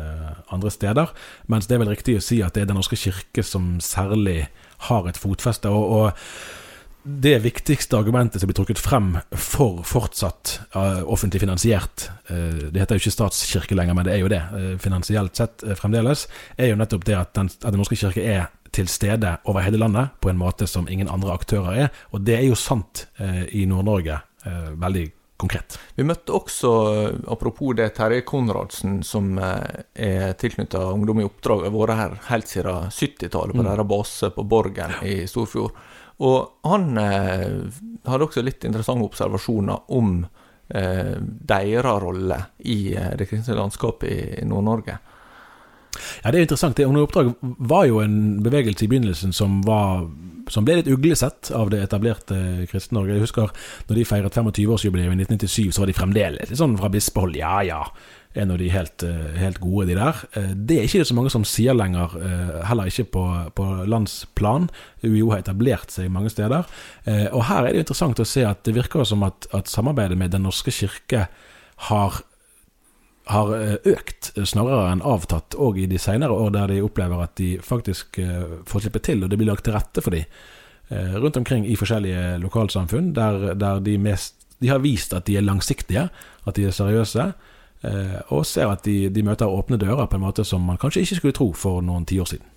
andre, 0.51 0.71
steder. 0.71 1.13
Mens 1.51 1.69
det 1.69 1.77
er 1.77 1.83
vel 1.83 1.93
riktig 1.93 2.17
å 2.17 2.23
si 2.23 2.41
at 2.43 2.55
det 2.55 2.65
er 2.65 2.71
Den 2.71 2.79
norske 2.81 2.99
kirke 2.99 3.45
som 3.45 3.77
særlig 3.79 4.47
har 4.89 5.07
et 5.07 5.19
fotfeste. 5.19 5.69
og, 5.69 5.91
og 5.91 6.62
det 7.03 7.39
viktigste 7.39 7.97
argumentet 7.97 8.41
som 8.41 8.47
blir 8.47 8.55
trukket 8.55 8.79
frem 8.79 9.17
for 9.31 9.83
fortsatt 9.87 10.59
uh, 10.75 11.03
offentlig 11.03 11.41
finansiert 11.43 12.09
uh, 12.29 12.69
Det 12.71 12.79
heter 12.79 12.95
jo 12.95 13.03
ikke 13.03 13.15
statskirke 13.15 13.75
lenger, 13.75 13.97
men 13.97 14.07
det 14.07 14.13
er 14.15 14.21
jo 14.23 14.31
det, 14.31 14.41
uh, 14.53 14.75
finansielt 14.79 15.35
sett 15.35 15.65
fremdeles, 15.79 16.27
er 16.55 16.71
jo 16.71 16.77
nettopp 16.79 17.07
det 17.07 17.17
at 17.19 17.33
Den, 17.35 17.49
at 17.51 17.71
den 17.71 17.81
norske 17.81 17.99
kirke 17.99 18.23
er 18.23 18.47
til 18.73 18.87
stede 18.89 19.35
over 19.45 19.61
hele 19.61 19.77
landet 19.77 20.15
på 20.23 20.31
en 20.31 20.39
måte 20.39 20.65
som 20.67 20.87
ingen 20.89 21.11
andre 21.11 21.35
aktører 21.35 21.75
er. 21.83 21.91
Og 22.09 22.23
det 22.25 22.39
er 22.39 22.47
jo 22.47 22.55
sant 22.57 23.03
i 23.53 23.67
Nord-Norge 23.69 24.15
veldig 24.81 25.03
konkret. 25.37 25.77
Vi 25.93 26.05
møtte 26.07 26.33
også, 26.33 26.71
apropos 27.29 27.75
det, 27.77 27.91
Terje 27.93 28.23
Konradsen, 28.25 29.03
som 29.05 29.37
er 29.37 30.33
tilknyttet 30.41 30.79
Ungdom 30.89 31.21
i 31.21 31.27
oppdrag, 31.27 31.67
har 31.67 31.75
vært 31.75 31.99
her 31.99 32.17
helt 32.31 32.49
siden 32.49 32.89
70-tallet, 32.89 33.53
på 33.53 33.61
mm. 33.61 33.69
deres 33.69 33.89
base 33.93 34.31
på 34.33 34.47
Borgen 34.55 34.97
i 35.05 35.19
Storfjord. 35.29 35.77
Og 36.21 36.67
han 36.69 36.97
eh, 37.01 37.63
hadde 38.05 38.27
også 38.27 38.43
litt 38.45 38.63
interessante 38.67 39.07
observasjoner 39.07 39.89
om 39.97 40.19
eh, 40.69 41.15
deres 41.19 42.03
rolle 42.03 42.39
i 42.69 42.93
eh, 42.93 43.13
det 43.17 43.27
kristne 43.29 43.57
landskapet 43.57 44.43
i 44.43 44.45
Nord-Norge. 44.45 44.99
Ja, 46.23 46.31
Det 46.31 46.39
er 46.39 46.47
interessant. 46.47 46.77
Det 46.77 46.85
Under 46.87 47.05
oppdrag 47.05 47.33
var 47.41 47.85
jo 47.85 47.99
en 48.03 48.43
bevegelse 48.43 48.85
i 48.85 48.91
begynnelsen 48.91 49.33
som 49.33 49.61
var 49.67 50.07
som 50.51 50.65
ble 50.65 50.75
litt 50.79 50.89
uglesett 50.91 51.51
av 51.55 51.69
det 51.71 51.79
etablerte 51.85 52.35
Kristen-Norge. 52.71 53.15
Jeg 53.15 53.23
husker 53.23 53.53
når 53.87 53.95
de 53.95 54.07
feiret 54.07 54.35
25-årsjubileet 54.35 55.13
i 55.13 55.21
1997, 55.23 55.71
så 55.71 55.83
var 55.83 55.91
de 55.91 55.95
fremdeles 55.95 56.49
litt 56.49 56.59
sånn 56.59 56.75
fra 56.79 56.89
bispehold. 56.91 57.37
Ja 57.39 57.61
ja, 57.63 57.79
en 58.33 58.51
av 58.51 58.57
de 58.57 58.69
helt, 58.73 59.03
eh, 59.03 59.37
helt, 59.37 59.59
gode, 59.61 59.87
de 59.87 59.95
der. 59.95 60.15
Eh, 60.33 60.51
det 60.55 60.77
er 60.77 60.87
ikke 60.87 61.03
det 61.03 61.07
så 61.07 61.15
mange 61.17 61.31
som 61.31 61.45
sier 61.45 61.77
lenger, 61.77 62.15
eh, 62.17 62.65
heller 62.65 62.89
ikke 62.89 63.11
på, 63.13 63.25
på 63.53 63.67
landsplan. 63.87 64.69
UiO 65.03 65.31
har 65.31 65.43
etablert 65.43 65.93
seg 65.93 66.11
mange 66.11 66.31
steder. 66.33 66.65
Og 67.33 67.43
her 67.45 67.65
er 67.65 67.73
det 67.73 67.83
interessant 67.83 68.19
å 68.19 68.25
se 68.25 68.43
at 68.47 68.63
det 68.63 68.73
virker 68.75 69.05
som 69.05 69.23
at, 69.23 69.47
at 69.53 69.67
samarbeidet 69.67 70.17
med 70.17 70.31
Den 70.31 70.43
norske 70.43 70.71
kirke 70.71 71.27
har 71.89 72.21
har 73.31 73.53
eh, 73.55 73.75
økt 73.93 74.31
eh, 74.35 74.43
snarere 74.47 74.91
enn 74.91 75.03
avtatt, 75.05 75.55
og 75.55 75.79
i 75.79 75.87
de 75.89 75.99
senere 76.01 76.35
år 76.35 76.51
der 76.55 76.73
de 76.73 76.81
opplever 76.83 77.23
at 77.23 77.35
de 77.39 77.55
faktisk 77.63 78.19
eh, 78.19 78.59
får 78.69 78.85
slippe 78.85 79.03
til, 79.03 79.23
og 79.23 79.31
det 79.31 79.39
blir 79.39 79.49
lagt 79.51 79.65
til 79.67 79.77
rette 79.77 80.03
for 80.03 80.15
dem 80.15 80.27
rundt 80.93 81.37
omkring 81.39 81.63
i 81.65 81.77
forskjellige 81.79 82.35
lokalsamfunn, 82.43 83.13
der, 83.15 83.55
der 83.57 83.79
de, 83.81 83.95
mest, 83.97 84.43
de, 84.61 84.67
har 84.69 84.81
vist 84.83 85.15
at 85.15 85.25
de 85.25 85.39
er 85.39 85.41
langsiktige, 85.41 86.03
at 86.45 86.57
de 86.59 86.67
er 86.67 86.75
seriøse, 86.75 87.23
og 88.27 88.43
ser 88.45 88.69
at 88.69 88.83
de, 88.85 89.07
de 89.09 89.23
møter 89.25 89.49
åpne 89.49 89.79
dører 89.81 90.05
på 90.11 90.19
en 90.19 90.25
måte 90.27 90.45
som 90.45 90.61
man 90.67 90.77
kanskje 90.77 91.01
ikke 91.01 91.17
skulle 91.17 91.37
tro 91.39 91.47
for 91.57 91.81
noen 91.81 92.05
tiår 92.05 92.29
siden. 92.29 92.52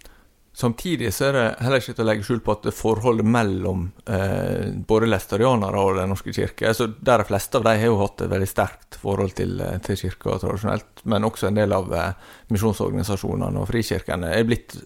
Samtidig 0.56 1.10
så 1.12 1.26
er 1.26 1.34
det 1.36 1.44
heller 1.60 1.82
ikke 1.82 1.92
til 1.92 2.04
å 2.04 2.08
legge 2.08 2.24
skjul 2.24 2.38
på 2.40 2.54
at 2.54 2.66
forholdet 2.72 3.28
mellom 3.28 3.90
eh, 4.08 4.70
både 4.88 5.10
læstarianere 5.10 5.82
og 5.82 5.98
Den 5.98 6.08
norske 6.14 6.32
kirke 6.32 6.70
altså 6.70 6.86
Der 6.96 7.20
de 7.20 7.26
fleste 7.28 7.60
av 7.60 7.66
dem 7.66 7.76
har 7.82 7.90
jo 7.90 7.98
hatt 8.00 8.24
et 8.24 8.32
veldig 8.32 8.48
sterkt 8.48 8.96
forhold 9.02 9.34
til, 9.36 9.58
eh, 9.60 9.76
til 9.84 10.00
kirka 10.00 10.38
tradisjonelt, 10.40 11.04
men 11.04 11.28
også 11.28 11.50
en 11.50 11.60
del 11.60 11.76
av 11.76 11.92
eh, 11.92 12.32
misjonsorganisasjonene 12.56 13.60
og 13.60 13.68
frikirkene 13.68 14.32
er 14.32 14.48
blitt 14.48 14.78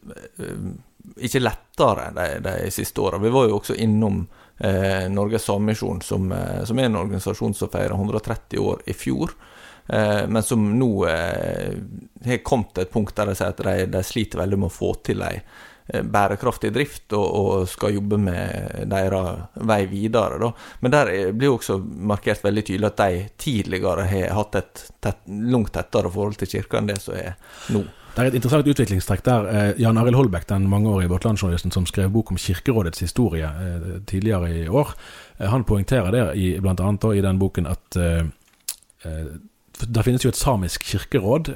eh, 0.42 0.72
ikke 1.30 1.42
lettere 1.42 2.10
de, 2.18 2.26
de 2.44 2.56
siste 2.74 3.00
åra. 3.00 3.22
Vi 3.22 3.30
var 3.30 3.46
jo 3.48 3.60
også 3.60 3.76
innom 3.78 4.24
eh, 4.58 5.06
Norges 5.12 5.46
Sammisjon, 5.46 6.02
som, 6.02 6.32
eh, 6.32 6.64
som, 6.64 6.78
er 6.78 6.90
en 6.90 6.98
organisasjon 7.00 7.54
som 7.54 7.70
feira 7.72 7.94
130 7.94 8.58
år 8.58 8.82
i 8.86 8.96
fjor. 8.96 9.32
Men 9.90 10.42
som 10.46 10.62
nå 10.78 10.90
har 11.02 12.42
kommet 12.46 12.76
til 12.76 12.84
et 12.84 12.92
punkt 12.92 13.16
der 13.16 13.26
de 13.26 13.34
sier 13.34 13.50
at 13.50 13.62
de, 13.66 13.88
de 13.90 14.02
sliter 14.06 14.38
veldig 14.38 14.58
med 14.60 14.68
å 14.68 14.74
få 14.74 14.92
til 15.02 15.24
ei 15.26 15.40
Eh, 15.92 16.02
bærekraftig 16.02 16.70
drift 16.72 17.12
og, 17.12 17.26
og, 17.36 17.68
skal 17.68 17.94
jobbe 17.96 18.18
med 18.20 18.84
deres 18.90 19.62
vei 19.66 19.80
videre. 19.90 20.38
Da. 20.38 20.50
Men 20.84 20.92
der 20.92 21.10
blir 21.34 21.56
også 21.56 21.80
markert 21.82 22.44
veldig 22.44 22.62
tydelig 22.68 22.90
at 22.92 23.00
de 23.00 23.24
tidligere 23.40 24.04
har 24.06 24.36
hatt 24.36 24.58
et 24.60 24.84
tett, 25.02 25.24
langt 25.26 25.72
tettere 25.74 26.12
forhold 26.12 26.38
til 26.38 26.52
kirka 26.52 26.78
enn 26.78 26.92
det 26.92 27.00
som 27.02 27.16
er 27.18 27.34
nå. 27.74 27.82
Det 28.10 28.22
er 28.22 28.30
et 28.30 28.36
interessant 28.38 28.70
utviklingstrekk 28.70 29.24
der. 29.26 29.50
Eh, 29.50 29.82
Jan 29.82 29.98
Arild 29.98 30.18
Holbæk, 30.20 30.46
den 30.52 30.68
mangeårige 30.70 31.10
Vårt 31.10 31.26
som 31.26 31.86
skrev 31.86 32.10
bok 32.14 32.30
om 32.30 32.38
Kirkerådets 32.38 33.02
historie 33.02 33.50
eh, 33.50 33.92
tidligere 34.06 34.50
i 34.62 34.68
år, 34.68 34.94
han 35.40 35.64
poengterer 35.64 36.12
det 36.12 36.24
i, 36.36 36.52
blant 36.60 36.80
annet 36.84 37.04
i 37.16 37.22
den 37.24 37.38
boken 37.40 37.66
at 37.66 37.96
det 39.86 40.04
finnes 40.04 40.24
jo 40.24 40.32
et 40.32 40.38
samisk 40.38 40.84
kirkeråd 40.90 41.50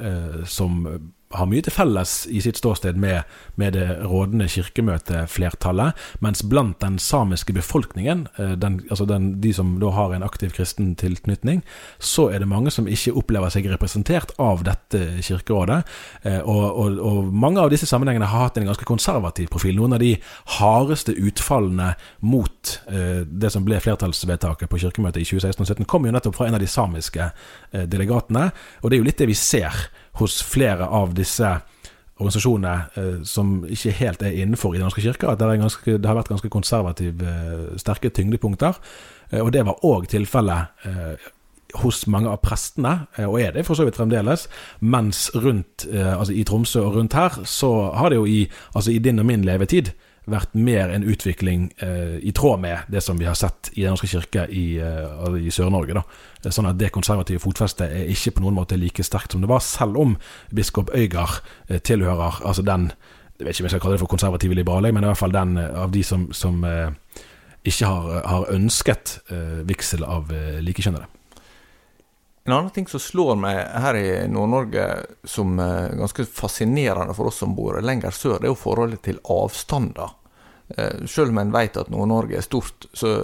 som 0.47 0.87
har 1.35 1.49
mye 1.51 1.65
til 1.65 1.75
felles 1.75 2.15
i 2.31 2.41
sitt 2.45 2.59
ståsted 2.61 2.99
med, 3.01 3.25
med 3.61 3.75
det 3.77 3.87
rådende 4.05 4.47
kirkemøteflertallet, 4.51 5.99
mens 6.25 6.45
blant 6.47 6.81
den 6.83 6.99
samiske 7.03 7.55
befolkningen, 7.57 8.27
eh, 8.39 8.55
den, 8.61 8.81
altså 8.91 9.07
den, 9.09 9.41
de 9.43 9.53
som 9.57 9.75
da 9.83 9.91
har 9.95 10.15
en 10.15 10.27
aktiv 10.27 10.55
kristen 10.55 10.95
tilknytning, 10.99 11.63
så 11.99 12.29
er 12.31 12.43
det 12.43 12.51
mange 12.51 12.73
som 12.75 12.89
ikke 12.91 13.15
opplever 13.19 13.53
seg 13.53 13.69
representert 13.73 14.35
av 14.43 14.65
dette 14.67 15.03
kirkerådet. 15.25 15.81
Eh, 16.23 16.41
og, 16.41 16.65
og, 16.71 17.01
og 17.03 17.33
mange 17.33 17.63
av 17.63 17.73
disse 17.75 17.89
sammenhengene 17.91 18.29
har 18.31 18.49
hatt 18.49 18.61
en 18.61 18.71
ganske 18.71 18.89
konservativ 18.89 19.51
profil. 19.53 19.77
Noen 19.79 19.97
av 19.97 20.03
de 20.03 20.15
hardeste 20.59 21.15
utfallene 21.15 21.93
mot 22.25 22.77
eh, 22.91 23.25
det 23.27 23.53
som 23.55 23.67
ble 23.67 23.81
flertallsvedtaket 23.83 24.71
på 24.71 24.83
kirkemøtet 24.87 25.25
i 25.25 25.29
2016 25.29 25.61
og 25.61 25.69
2017, 25.75 25.91
kom 25.91 26.07
jo 26.07 26.15
nettopp 26.15 26.39
fra 26.39 26.49
en 26.49 26.59
av 26.59 26.63
de 26.63 26.71
samiske 26.71 27.31
delegatene. 27.91 28.49
Og 28.83 28.91
det 28.91 28.97
er 28.97 29.03
jo 29.03 29.07
litt 29.07 29.21
det 29.21 29.31
vi 29.31 29.37
ser 29.39 29.87
hos 30.21 30.43
flere 30.43 30.87
av 30.87 31.15
disse 31.17 31.57
organisasjonene 32.21 32.75
eh, 32.95 33.23
som 33.27 33.57
ikke 33.67 33.95
helt 33.99 34.23
er 34.23 34.37
innenfor 34.39 34.75
i 34.75 34.79
Den 34.79 34.87
norske 34.87 35.03
kirke, 35.03 35.29
at 35.31 35.41
det, 35.41 35.59
ganske, 35.61 35.97
det 35.99 36.07
har 36.07 36.19
vært 36.19 36.31
ganske 36.31 36.51
konservative, 36.51 37.27
eh, 37.27 37.79
sterke 37.81 38.11
tyngdepunkter. 38.15 38.79
Eh, 39.31 39.41
og 39.43 39.53
det 39.53 39.65
var 39.67 39.83
òg 39.83 40.09
tilfellet 40.13 40.93
hos 41.75 42.05
mange 42.07 42.31
av 42.31 42.39
prestene, 42.39 43.09
og 43.27 43.41
er 43.43 43.51
det 43.51 43.65
for 43.67 43.75
så 43.75 43.83
vidt 43.83 43.97
fremdeles. 43.99 44.45
Mens 44.79 45.27
rundt, 45.35 45.89
altså 45.91 46.31
i 46.31 46.45
Tromsø 46.47 46.85
og 46.87 46.95
rundt 46.95 47.17
her, 47.19 47.41
så 47.51 47.91
har 47.99 48.13
det 48.13 48.21
jo 48.21 48.29
i, 48.31 48.45
altså 48.77 48.93
i 48.93 49.01
din 49.03 49.19
og 49.19 49.27
min 49.27 49.43
levetid 49.43 49.91
vært 50.31 50.55
mer 50.57 50.93
en 50.95 51.05
utvikling 51.05 51.67
eh, 51.85 52.17
i 52.25 52.33
tråd 52.37 52.63
med 52.63 52.89
det 52.93 53.03
som 53.05 53.19
vi 53.21 53.27
har 53.29 53.37
sett 53.39 53.71
i 53.75 53.83
Den 53.83 53.95
norske 53.95 54.09
kirke 54.09 54.47
i, 54.49 54.79
eh, 54.81 55.37
i 55.41 55.53
Sør-Norge. 55.53 56.05
Sånn 56.45 56.69
at 56.69 56.79
det 56.81 56.93
konservative 56.95 57.43
fotfestet 57.43 57.91
er 57.91 58.13
ikke 58.13 58.37
på 58.37 58.45
noen 58.45 58.57
måte 58.57 58.79
like 58.81 59.05
sterkt 59.05 59.35
som 59.35 59.45
det 59.45 59.51
var, 59.51 59.61
selv 59.65 60.01
om 60.01 60.17
biskop 60.55 60.93
Øygar 60.97 61.41
eh, 61.69 61.79
tilhører 61.79 62.41
altså 62.45 62.65
den 62.65 62.93
Jeg 63.35 63.49
vet 63.49 63.57
ikke 63.57 63.63
om 63.63 63.67
jeg 63.67 63.71
skal 63.73 63.81
kalle 63.83 63.95
det 63.97 64.01
for 64.01 64.13
konservative 64.13 64.55
liberale, 64.55 64.93
men 64.95 65.03
i 65.03 65.09
hvert 65.09 65.19
fall 65.19 65.33
den 65.35 65.57
eh, 65.59 65.83
av 65.83 65.91
de 65.91 66.05
som, 66.07 66.29
som 66.33 66.63
eh, 66.65 66.93
ikke 67.65 67.89
har, 67.89 68.21
har 68.29 68.51
ønsket 68.53 69.19
vigsel 69.65 70.05
av 70.05 70.29
likekjønnede. 70.61 71.09
En 72.45 72.53
annen 72.53 72.71
ting 72.71 72.89
som 72.91 73.01
slår 73.01 73.39
meg 73.41 73.57
her 73.57 73.97
i 73.97 74.09
Nord-Norge 74.29 74.85
som 75.25 75.57
er 75.63 75.95
ganske 75.97 76.27
fascinerende 76.29 77.17
for 77.17 77.31
oss 77.31 77.41
som 77.41 77.55
bor 77.57 77.79
lenger 77.81 78.13
sør, 78.13 78.37
det 78.37 78.51
er 78.51 78.53
jo 78.53 78.61
forholdet 78.61 79.01
til 79.07 79.23
avstander. 79.33 80.13
Selv 81.09 81.33
om 81.33 81.41
en 81.41 81.55
vet 81.55 81.77
at 81.81 81.89
Nord-Norge 81.93 82.37
er 82.37 82.45
stort, 82.45 82.85
så 82.93 83.15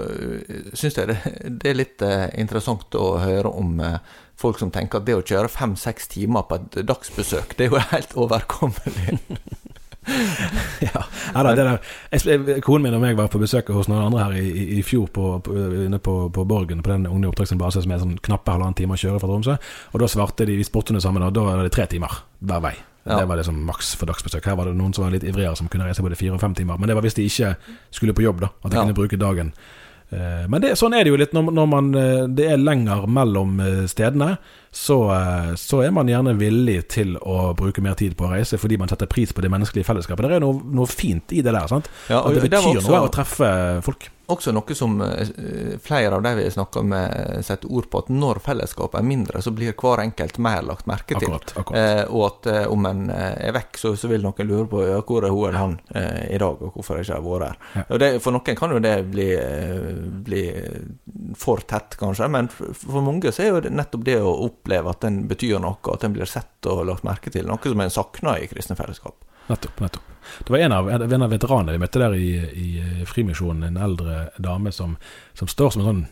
syns 0.73 0.97
jeg 0.97 1.11
det, 1.13 1.19
det, 1.61 1.69
er 1.69 1.77
litt 1.77 2.05
interessant 2.41 2.97
å 2.97 3.19
høre 3.21 3.53
om 3.53 3.77
folk 4.41 4.61
som 4.61 4.73
tenker 4.73 5.01
at 5.03 5.09
det 5.09 5.19
å 5.19 5.25
kjøre 5.25 5.53
fem-seks 5.53 6.09
timer 6.17 6.49
på 6.49 6.57
et 6.57 6.81
dagsbesøk, 6.89 7.59
det 7.59 7.69
er 7.69 7.75
jo 7.75 7.85
helt 7.93 8.17
overkommelig. 8.25 9.21
ja, 10.87 11.03
ja 11.35 11.43
det 11.45 11.57
der. 11.59 11.79
Jeg, 12.13 12.61
konen 12.65 12.87
min 12.87 12.97
og 12.97 13.03
meg 13.03 13.19
var 13.19 13.31
på 13.33 13.41
besøk 13.43 13.69
hos 13.75 13.89
noen 13.91 14.07
andre 14.09 14.27
her 14.27 14.37
i, 14.41 14.67
i, 14.79 14.85
fjor 14.87 15.09
på, 15.13 15.33
på, 15.45 15.57
inne 15.87 16.01
på, 16.03 16.15
på, 16.35 16.45
Borgen, 16.49 16.83
på 16.85 16.93
den 16.93 17.09
unge 17.11 17.31
oppdragsbase 17.31 17.85
som 17.85 17.95
er 17.95 18.03
sånn 18.03 18.19
knappe 18.25 18.55
halvannen 18.55 18.79
time 18.79 18.97
å 18.97 19.01
kjøre 19.01 19.21
fra 19.23 19.31
Tromsø. 19.31 19.59
Og 19.93 20.05
da 20.05 20.11
svarte 20.11 20.49
de, 20.49 20.57
vi 20.61 20.67
spurte 20.67 20.97
det 20.97 21.05
samme, 21.05 21.23
da, 21.23 21.33
da 21.35 21.49
var 21.51 21.67
det 21.67 21.75
tre 21.77 21.89
timer 21.91 22.23
hver 22.41 22.65
vei. 22.65 22.77
Ja. 23.05 23.17
Det 23.17 23.29
var 23.31 23.41
det 23.41 23.47
som 23.49 23.61
maks 23.65 23.95
for 23.97 24.11
dagsbesøk. 24.11 24.45
Her 24.45 24.57
var 24.59 24.69
det 24.69 24.77
noen 24.77 24.93
som 24.97 25.07
var 25.07 25.15
litt 25.15 25.25
ivrigere, 25.25 25.57
som 25.57 25.71
kunne 25.73 25.87
reise 25.89 26.05
både 26.05 26.19
fire 26.21 26.37
og 26.37 26.43
fem 26.43 26.57
timer. 26.57 26.81
Men 26.81 26.91
det 26.91 26.97
var 26.99 27.05
hvis 27.07 27.17
de 27.17 27.25
ikke 27.29 27.55
skulle 27.97 28.17
på 28.17 28.27
jobb, 28.27 28.43
da. 28.45 28.51
At 28.61 28.73
de 28.73 28.77
ja. 28.77 28.85
kunne 28.85 28.97
bruke 28.99 29.21
dagen 29.21 29.55
Eh, 29.55 29.80
men 30.51 30.63
det, 30.63 30.73
sånn 30.79 30.95
er 30.97 31.07
det 31.07 31.13
jo 31.13 31.19
litt 31.21 31.35
når, 31.37 31.53
når 31.55 31.69
man, 31.71 31.91
eh, 31.95 32.25
det 32.27 32.49
er 32.51 32.63
lenger 32.63 33.07
mellom 33.11 33.61
eh, 33.63 33.85
stedene. 33.91 34.35
Så, 34.71 34.97
så, 35.59 35.81
er 35.83 35.91
man 35.91 36.07
gjerne 36.07 36.37
villig 36.39 36.77
til 36.95 37.17
å 37.19 37.51
bruke 37.59 37.83
mer 37.83 37.97
tid 37.99 38.13
på 38.15 38.29
å 38.29 38.31
reise 38.31 38.55
fordi 38.55 38.77
man 38.79 38.87
setter 38.87 39.11
pris 39.11 39.33
på 39.35 39.43
det 39.43 39.51
menneskelige 39.51 39.89
fellesskapet. 39.89 40.29
Det 40.31 40.37
er 40.39 40.45
noe, 40.45 40.61
noe 40.79 40.87
fint 40.87 41.35
i 41.35 41.43
det 41.43 41.51
der. 41.51 41.67
sant? 41.67 41.91
Ja, 42.07 42.21
At 42.23 42.37
det 42.37 42.45
betyr 42.45 42.55
det 42.55 42.61
også, 42.77 42.93
noe 42.93 43.09
å 43.09 43.11
treffe 43.11 43.51
folk 43.83 44.07
også 44.31 44.53
noe 44.55 44.77
som 44.77 45.01
eh, 45.05 45.77
flere 45.83 46.17
av 46.17 46.23
de 46.25 46.33
vi 46.39 46.47
snakker 46.51 46.85
med, 46.87 47.45
setter 47.47 47.71
ord 47.73 47.89
på, 47.91 48.03
at 48.05 48.11
når 48.13 48.41
fellesskapet 48.45 49.01
er 49.01 49.07
mindre, 49.07 49.43
så 49.43 49.53
blir 49.55 49.77
hver 49.79 50.03
enkelt 50.05 50.39
mer 50.43 50.63
lagt 50.67 50.89
merke 50.91 51.17
til. 51.17 51.29
Akkurat, 51.31 51.55
akkurat. 51.57 51.81
Eh, 51.81 52.03
og 52.09 52.27
at 52.27 52.51
eh, 52.53 52.67
om 52.71 52.89
en 52.91 53.05
eh, 53.15 53.37
er 53.49 53.57
vekk, 53.57 53.81
så, 53.81 53.95
så, 53.99 54.11
vil 54.11 54.25
noen 54.25 54.49
lure 54.49 54.67
på 54.71 54.85
ja, 54.87 55.01
hvor 55.07 55.27
er 55.27 55.35
hun 55.35 55.47
eller 55.49 55.61
han 55.61 55.77
eh, 55.95 56.35
i 56.35 56.41
dag, 56.41 56.61
og 56.61 56.77
hvorfor 56.77 57.01
jeg 57.01 57.09
ikke 57.09 57.19
har 57.19 57.27
vært 57.27 57.47
her. 57.47 57.59
Ja. 57.75 57.87
Og 57.87 58.03
det, 58.03 58.11
for 58.25 58.37
noen 58.37 58.61
kan 58.61 58.75
jo 58.75 58.83
det 58.85 58.97
bli, 59.11 59.29
eh, 59.37 59.91
bli, 60.29 60.45
for 61.39 61.65
tett, 61.71 61.99
kanskje, 62.01 62.31
men 62.33 62.51
for 62.51 63.01
mange 63.05 63.33
så 63.35 63.47
er 63.47 63.53
jo 63.53 63.75
nettopp 63.81 64.07
det 64.07 64.21
å 64.23 64.37
oppleve 64.47 64.95
at 64.95 65.05
den 65.07 65.25
betyr 65.31 65.61
noe, 65.63 65.79
at 65.93 66.07
den 66.07 66.17
blir 66.17 66.29
sett 66.29 66.71
og 66.71 66.85
lagt 66.89 67.07
merke 67.07 67.33
til, 67.33 67.49
noe 67.49 67.61
som 67.63 67.85
en 67.85 67.93
savner 67.95 68.45
i 68.45 68.51
kristne 68.51 68.79
fellesskap. 68.79 69.19
Nettopp. 69.51 69.83
nettopp. 69.83 70.07
Det 70.47 70.53
var 70.55 70.63
en 70.63 70.73
av, 70.77 70.89
en 70.91 71.25
av 71.27 71.33
veteranene 71.33 71.75
vi 71.75 71.83
møtte 71.83 72.03
der 72.03 72.15
i, 72.15 72.31
i 72.39 73.05
Frimisjonen, 73.09 73.67
en 73.67 73.83
eldre 73.83 74.29
dame 74.39 74.73
som, 74.73 74.95
som 75.35 75.51
står 75.51 75.75
som 75.75 75.83
en 75.83 75.91
sånn 75.91 76.05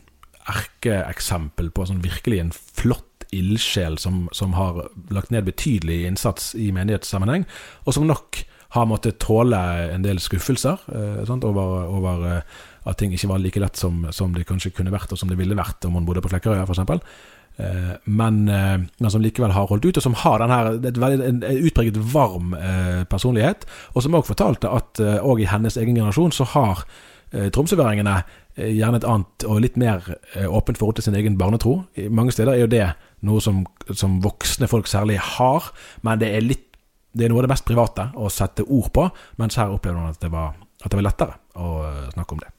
erkeeksempel 0.48 1.70
på 1.76 1.86
sånn 1.88 2.02
virkelig 2.04 2.40
en 2.42 2.52
flott 2.54 3.26
ildsjel 3.36 3.98
som, 4.00 4.26
som, 4.32 4.54
har 4.56 4.86
lagt 5.12 5.32
ned 5.34 5.44
betydelig 5.48 6.00
innsats 6.08 6.54
i 6.56 6.70
menighetssammenheng, 6.72 7.44
og 7.84 7.96
som 7.96 8.08
nok 8.08 8.40
har 8.76 8.88
måttet 8.88 9.20
tåle 9.20 9.58
en 9.94 10.04
del 10.04 10.20
skuffelser 10.20 10.80
eh, 10.92 11.20
sånt, 11.28 11.44
over, 11.48 11.88
over 11.88 12.24
eh, 12.28 12.56
at 12.88 12.98
ting 13.00 13.12
ikke 13.16 13.30
var 13.30 13.40
like 13.40 13.60
lett 13.60 13.80
som, 13.80 14.02
som, 14.12 14.34
det 14.36 14.46
kanskje 14.48 14.74
kunne 14.76 14.92
vært, 14.92 15.12
og 15.12 15.20
som 15.20 15.30
det 15.30 15.38
ville 15.40 15.56
vært 15.56 15.84
om 15.88 15.96
hun 15.96 16.08
bodde 16.08 16.24
på 16.24 16.32
Flekkerøya 16.32 16.66
f.eks. 16.68 17.04
Eh, 17.58 17.94
men, 18.04 18.48
eh, 18.48 18.80
men, 18.98 19.10
som 19.10 19.22
likevel 19.22 19.50
har 19.50 19.66
holdt 19.66 19.84
ut, 19.84 19.96
og 19.98 20.02
som 20.02 20.14
har 20.14 20.42
denne, 20.42 20.90
veldig, 20.94 21.26
en 21.26 21.42
utpreget 21.66 21.98
varm 22.12 22.54
eh, 22.54 23.04
personlighet. 23.10 23.66
Og 23.94 24.04
som 24.04 24.14
òg 24.14 24.28
fortalte 24.28 24.70
at 24.70 25.02
òg 25.02 25.42
i 25.42 25.50
hennes 25.50 25.76
egen 25.76 25.96
generasjon 25.98 26.34
så 26.34 26.46
har 26.54 26.86
tromsøværingene 27.28 28.14
gjerne 28.56 28.96
et 28.96 29.04
annet 29.04 29.44
og 29.44 29.58
litt 29.60 29.74
mer 29.76 30.00
åpent 30.48 30.78
forhold 30.80 30.96
til 30.96 31.04
sin 31.04 31.18
egen 31.18 31.36
barnetro. 31.38 31.74
I 32.00 32.06
Mange 32.08 32.32
steder 32.32 32.54
er 32.54 32.62
jo 32.62 32.70
det 32.72 32.86
noe 33.28 33.42
som, 33.44 33.60
som 33.92 34.16
voksne 34.24 34.70
folk 34.70 34.88
særlig 34.88 35.18
har, 35.36 35.68
men 36.08 36.22
det 36.22 36.32
er, 36.32 36.46
litt, 36.46 36.64
det 37.12 37.26
er 37.26 37.34
noe 37.34 37.42
av 37.42 37.50
det 37.50 37.52
mest 37.52 37.68
private 37.68 38.08
å 38.16 38.32
sette 38.32 38.64
ord 38.64 38.88
på. 38.96 39.10
Mens 39.42 39.60
her 39.60 39.76
opplevde 39.76 40.00
man 40.00 40.16
at 40.16 40.24
det 40.24 40.32
var, 40.32 40.56
at 40.56 40.88
det 40.88 41.02
var 41.02 41.10
lettere 41.10 41.36
å 41.60 41.74
snakke 42.16 42.38
om 42.38 42.46
det. 42.46 42.54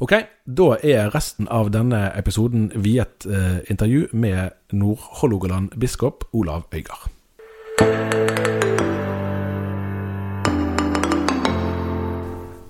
Ok, 0.00 0.14
da 0.46 0.68
er 0.82 1.10
resten 1.14 1.48
av 1.48 1.70
denne 1.74 2.10
episoden 2.18 2.70
viet 2.74 3.26
eh, 3.26 3.62
intervju 3.70 4.08
med 4.12 4.52
Nord-Hålogaland 4.72 5.76
biskop 5.80 6.24
Olav 6.32 6.68
Øygard. 6.74 7.10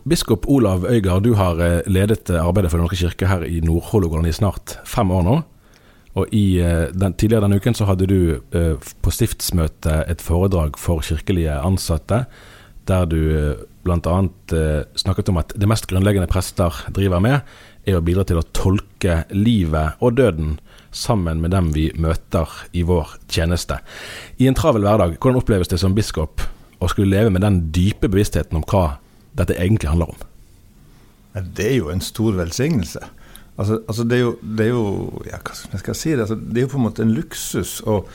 Biskop 0.04 0.48
Olav 0.50 0.84
Øygard, 0.84 1.22
du 1.22 1.34
har 1.38 1.60
eh, 1.62 1.80
ledet 1.86 2.30
arbeidet 2.30 2.70
for 2.70 2.78
Den 2.78 2.88
norske 2.88 2.98
kirke 2.98 3.28
her 3.30 3.44
i 3.46 3.60
Nord-Hålogaland 3.62 4.26
i 4.26 4.34
snart 4.34 4.78
fem 4.84 5.10
år 5.10 5.22
nå. 5.22 5.36
Og 6.18 6.34
i, 6.34 6.58
eh, 6.60 6.90
den, 6.92 7.14
Tidligere 7.14 7.46
denne 7.46 7.56
uken 7.62 7.76
så 7.78 7.86
hadde 7.88 8.08
du 8.10 8.40
eh, 8.52 8.74
på 8.76 9.12
stiftsmøte 9.14 10.02
et 10.10 10.20
foredrag 10.20 10.76
for 10.76 11.00
kirkelige 11.06 11.54
ansatte, 11.54 12.24
der 12.88 13.06
du 13.06 13.22
bl.a. 13.84 14.16
Eh, 14.56 14.82
snakket 14.98 15.30
om 15.32 15.40
at 15.42 15.54
det 15.58 15.68
mest 15.70 15.88
grunnleggende 15.90 16.30
prester 16.30 16.74
driver 16.94 17.22
med, 17.22 17.40
er 17.86 17.98
å 17.98 18.04
bidra 18.04 18.24
til 18.26 18.38
å 18.38 18.46
tolke 18.54 19.22
livet 19.34 19.98
og 20.02 20.16
døden 20.20 20.58
sammen 20.92 21.40
med 21.42 21.54
dem 21.54 21.70
vi 21.74 21.88
møter 21.98 22.48
i 22.76 22.84
vår 22.86 23.16
tjeneste. 23.32 23.80
I 24.38 24.48
en 24.50 24.58
travel 24.58 24.84
hverdag, 24.86 25.16
hvordan 25.18 25.40
oppleves 25.40 25.72
det 25.72 25.80
som 25.82 25.96
biskop 25.96 26.44
å 26.82 26.90
skulle 26.90 27.14
leve 27.14 27.32
med 27.32 27.42
den 27.44 27.58
dype 27.74 28.10
bevisstheten 28.10 28.60
om 28.60 28.66
hva 28.68 28.98
dette 29.38 29.56
egentlig 29.56 29.90
handler 29.90 30.12
om? 30.12 30.28
Det 31.56 31.70
er 31.70 31.78
jo 31.78 31.90
en 31.90 32.04
stor 32.04 32.36
velsignelse. 32.36 33.00
Altså, 33.56 33.80
altså 33.88 34.04
det 34.08 34.18
er 34.18 34.22
jo, 34.22 34.32
det 34.42 34.66
er 34.66 34.72
jo 34.72 34.84
ja, 35.28 35.40
hva 35.40 35.80
skal 35.80 35.92
jeg 35.92 36.00
si 36.00 36.14
det? 36.14 36.24
Altså, 36.26 36.36
det 36.36 36.60
er 36.60 36.66
jo 36.66 36.72
på 36.74 36.80
en 36.80 36.86
måte 36.86 37.04
en 37.04 37.14
luksus. 37.16 37.80
og 37.88 38.08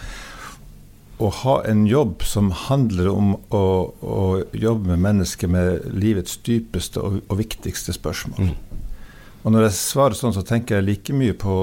å 1.18 1.30
ha 1.34 1.56
en 1.66 1.88
jobb 1.90 2.22
som 2.24 2.52
handler 2.54 3.10
om 3.10 3.34
å, 3.50 3.66
å 3.90 4.26
jobbe 4.54 4.94
med 4.94 5.02
mennesker 5.02 5.50
med 5.50 5.88
livets 5.98 6.38
dypeste 6.46 7.02
og, 7.02 7.22
og 7.26 7.40
viktigste 7.40 7.96
spørsmål. 7.96 8.52
Mm. 8.52 8.78
Og 9.48 9.54
når 9.54 9.68
jeg 9.68 9.78
svarer 9.80 10.18
sånn, 10.18 10.36
så 10.36 10.44
tenker 10.46 10.78
jeg 10.78 10.86
like 10.86 11.16
mye 11.16 11.34
på, 11.40 11.56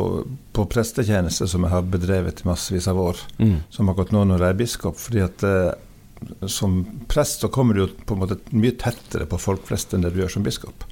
på 0.56 0.66
prestetjeneste 0.72 1.46
som 1.50 1.66
jeg 1.66 1.74
har 1.74 1.86
bedrevet 1.86 2.42
i 2.42 2.48
massevis 2.48 2.88
av 2.90 3.00
år, 3.02 3.20
mm. 3.38 3.56
som 3.74 3.90
har 3.90 3.98
gått 3.98 4.14
nå 4.14 4.24
når 4.26 4.46
jeg 4.46 4.54
er 4.54 4.60
biskop. 4.62 4.98
fordi 4.98 5.22
at 5.22 5.44
eh, 5.46 6.48
som 6.48 6.80
prest 7.10 7.44
så 7.44 7.50
kommer 7.52 7.76
du 7.76 7.84
jo 7.84 7.90
på 8.06 8.16
en 8.16 8.24
måte 8.24 8.40
mye 8.56 8.74
tettere 8.80 9.28
på 9.28 9.38
folk 9.38 9.66
flest 9.68 9.94
enn 9.94 10.06
det 10.06 10.14
du 10.14 10.22
gjør 10.22 10.32
som 10.38 10.46
biskop. 10.46 10.86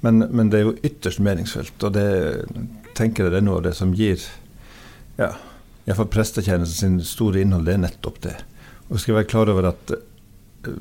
Men, 0.00 0.24
men 0.30 0.50
det 0.50 0.58
er 0.58 0.66
jo 0.66 0.78
ytterst 0.84 1.22
meningsfullt, 1.24 1.84
og 1.86 1.94
det 1.94 2.08
tenker 2.96 3.26
jeg 3.26 3.34
det 3.34 3.42
er 3.42 3.46
noe 3.46 3.60
av 3.60 3.66
det 3.68 3.76
som 3.76 3.94
gir 3.96 4.22
ja, 5.20 5.34
Iallfall 5.86 6.10
prestetjenesten 6.10 6.98
sin 6.98 7.00
store 7.06 7.44
innhold, 7.44 7.66
det 7.68 7.76
er 7.76 7.82
nettopp 7.84 8.20
det. 8.24 8.36
Og 8.90 9.00
skal 9.02 9.20
være 9.20 9.30
klar 9.30 9.50
over 9.52 9.70
at 9.70 9.92
eh, 9.94 10.78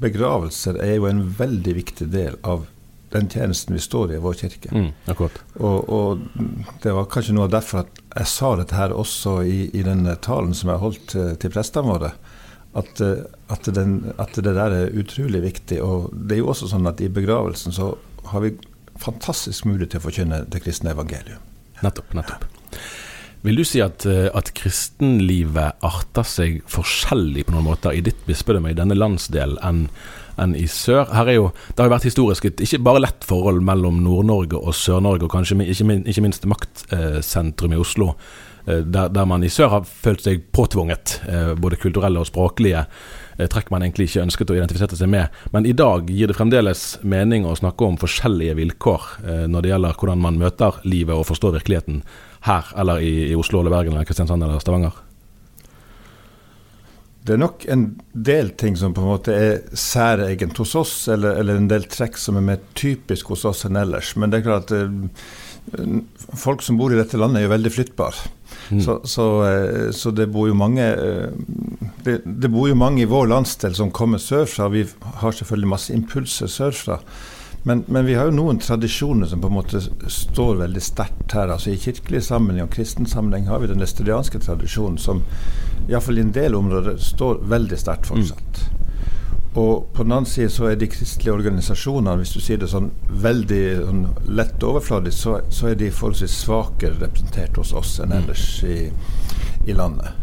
begravelser 0.00 0.80
er 0.84 0.98
jo 0.98 1.08
en 1.08 1.22
veldig 1.38 1.76
viktig 1.78 2.08
del 2.12 2.36
av 2.44 2.66
den 3.14 3.30
tjenesten 3.32 3.74
vi 3.74 3.80
står 3.80 4.12
i 4.12 4.16
i 4.16 4.20
vår 4.20 4.34
kirke. 4.34 4.72
Mm, 4.74 4.90
og, 5.16 5.88
og, 5.88 6.24
det 6.82 6.92
var 6.92 7.08
kanskje 7.08 7.36
noe 7.36 7.48
derfor 7.48 7.84
at 7.84 8.00
jeg 8.16 8.28
sa 8.32 8.50
dette 8.58 8.76
her 8.76 8.92
også 8.92 9.38
i, 9.46 9.58
i 9.72 9.84
den 9.86 10.04
talen 10.24 10.52
som 10.58 10.72
jeg 10.72 10.82
holdt 10.82 11.06
til, 11.14 11.30
til 11.40 11.54
prestene 11.54 11.94
våre. 11.94 12.12
At, 12.76 13.00
eh, 13.00 13.24
at, 13.52 13.72
den, 13.72 13.98
at, 14.18 14.36
det 14.36 14.52
der 14.58 14.78
er 14.82 15.00
utrolig 15.00 15.40
viktig. 15.46 15.80
Og 15.80 16.10
det 16.12 16.36
er 16.36 16.44
jo 16.44 16.52
også 16.52 16.68
sånn 16.74 16.90
at 16.90 17.00
i 17.00 17.08
begravelsen 17.08 17.72
så 17.72 17.94
har 18.32 18.44
vi 18.44 18.52
fantastisk 19.00 19.64
mulighet 19.68 19.94
til 19.94 20.02
å 20.02 20.06
forkynne 20.10 20.44
det 20.52 20.60
kristne 20.64 20.92
evangelium. 20.92 21.40
Nettopp, 21.84 22.12
nettopp. 22.16 22.48
Vil 23.46 23.60
du 23.60 23.64
si 23.66 23.80
at, 23.84 24.02
eh, 24.10 24.26
at 24.34 24.50
kristenlivet 24.58 25.78
arter 25.86 26.26
seg 26.26 26.62
forskjellig 26.70 27.46
på 27.46 27.54
noen 27.54 27.68
måter 27.68 27.94
i 27.94 28.02
ditt 28.02 28.24
bispedømme 28.26 28.72
i 28.72 28.78
denne 28.78 28.98
landsdelen 28.98 29.60
enn 29.62 29.84
enn 30.36 30.52
i 30.52 30.66
sør. 30.68 31.06
Her 31.16 31.30
er 31.30 31.38
jo, 31.38 31.44
Det 31.68 31.80
har 31.80 31.86
jo 31.88 31.94
vært 31.94 32.08
historisk 32.10 32.44
et 32.44 32.58
ikke 32.60 32.82
bare 32.84 33.00
lett 33.00 33.24
forhold 33.24 33.62
mellom 33.64 34.02
Nord-Norge 34.04 34.58
og 34.58 34.74
Sør-Norge, 34.76 35.24
og 35.24 35.32
kanskje 35.32 35.64
ikke, 35.64 36.20
minst 36.20 36.44
maktsentrum 36.44 37.72
i 37.72 37.78
Oslo, 37.80 38.10
eh, 38.66 38.82
der, 38.84 39.08
der, 39.08 39.24
man 39.24 39.42
i 39.42 39.48
sør 39.48 39.70
har 39.70 39.86
følt 39.88 40.26
seg 40.26 40.44
påtvunget 40.52 41.22
eh, 41.26 41.54
både 41.54 41.80
kulturelle 41.80 42.20
og 42.20 42.28
språklige 42.28 42.84
trekk 43.36 43.68
man 43.68 43.82
egentlig 43.84 44.06
ikke 44.08 44.22
ønsket 44.24 44.50
å 44.50 44.54
identifisere 44.56 44.96
seg 44.96 45.10
med. 45.12 45.28
Men 45.52 45.66
i 45.68 45.74
dag 45.76 46.08
gir 46.08 46.28
det 46.28 46.36
fremdeles 46.38 46.98
mening 47.04 47.44
å 47.44 47.56
snakke 47.56 47.84
om 47.84 47.98
forskjellige 48.00 48.54
vilkår 48.56 49.02
når 49.52 49.60
det 49.60 49.70
gjelder 49.74 49.98
hvordan 50.00 50.22
man 50.24 50.38
møter 50.40 50.78
livet 50.88 51.12
og 51.12 51.26
forstår 51.28 51.58
virkeligheten 51.58 52.00
her, 52.46 52.70
eller 52.78 53.02
i, 53.02 53.30
i 53.30 53.34
Oslo 53.38 53.60
eller 53.60 53.74
Bergen 53.74 53.96
eller 53.96 54.08
Kristiansand 54.08 54.44
eller 54.46 54.62
Stavanger? 54.62 55.02
Det 57.26 57.34
er 57.34 57.40
nok 57.42 57.64
en 57.74 57.86
del 58.12 58.52
ting 58.54 58.76
som 58.78 58.92
på 58.94 59.02
en 59.02 59.10
måte 59.10 59.34
er 59.34 59.56
særegent 59.74 60.58
hos 60.62 60.76
oss, 60.78 60.94
eller, 61.10 61.40
eller, 61.40 61.58
en 61.58 61.66
del 61.70 61.88
trekk 61.90 62.20
som 62.22 62.38
er 62.38 62.44
mer 62.52 62.60
typisk 62.78 63.32
hos 63.32 63.42
oss 63.48 63.64
enn 63.66 63.78
ellers. 63.80 64.12
Men 64.14 64.30
det 64.30 64.38
er 64.38 64.44
klart 64.46 64.70
at 64.70 64.92
uh, 65.74 65.96
folk 66.38 66.62
som 66.62 66.78
bor 66.78 66.94
i 66.94 67.00
dette 67.00 67.18
landet, 67.18 67.40
er 67.40 67.48
jo 67.48 67.54
veldig 67.56 67.72
flyttbare. 67.74 68.30
Mm. 68.70 68.82
Så, 68.84 69.00
så, 69.10 69.26
uh, 69.42 69.88
så, 69.90 70.14
det 70.14 70.28
bor 70.30 70.46
jo 70.46 70.54
mange 70.58 70.86
uh, 70.86 71.34
det, 72.06 72.20
det, 72.22 72.52
bor 72.52 72.70
jo 72.70 72.78
mange 72.78 73.02
i 73.02 73.10
vår 73.10 73.26
landsdel 73.34 73.74
som 73.74 73.90
kommer 73.90 74.22
sørfra. 74.22 74.70
Vi 74.70 74.86
har 75.24 75.34
selvfølgelig 75.34 75.72
masse 75.74 75.98
impulser 75.98 76.52
sørfra. 76.52 77.00
Men, 77.66 77.84
men, 77.86 78.06
vi 78.06 78.14
har 78.14 78.28
jo 78.28 78.34
noen 78.36 78.60
tradisjoner 78.62 79.26
som 79.26 79.40
på 79.42 79.48
en 79.50 79.56
måte 79.56 79.80
står 80.06 80.60
veldig 80.60 80.82
sterkt 80.86 81.32
her. 81.34 81.50
altså 81.50 81.72
I 81.72 81.80
kirkelig 81.82 82.20
sammenheng 82.22 82.68
og 82.68 82.76
kristen 82.76 83.08
sammenheng 83.10 83.48
har 83.50 83.58
vi 83.58 83.70
den 83.72 83.82
estedianske 83.82 84.38
tradisjonen 84.38 85.00
som 85.02 85.24
iallfall 85.88 86.20
i 86.20 86.22
en 86.22 86.30
del 86.36 86.54
områder 86.54 87.00
står 87.02 87.42
veldig 87.50 87.80
sterkt 87.82 88.06
fortsatt. 88.12 88.62
Mm. 88.62 88.86
Og 89.58 89.90
på 89.96 90.06
den 90.06 90.14
annen 90.14 90.30
side 90.30 90.54
så 90.54 90.68
er 90.70 90.78
de 90.78 90.92
kristelige 90.94 91.34
organisasjonene, 91.34 92.14
hvis 92.22 92.36
du 92.36 92.38
sier 92.44 92.62
det 92.62 92.70
sånn 92.70 92.92
veldig 93.26 93.62
sånn 93.80 94.06
lett 94.38 94.70
overfladisk, 94.70 95.18
så, 95.18 95.36
så, 95.50 95.72
er 95.72 95.82
de 95.82 95.90
forholdsvis 95.90 96.40
svakere 96.46 97.00
representert 97.02 97.58
hos 97.58 97.74
oss 97.74 97.98
enn 97.98 98.14
mm. 98.14 98.18
ellers 98.20 98.48
i, 98.62 98.80
i 99.66 99.74
landet. 99.74 100.14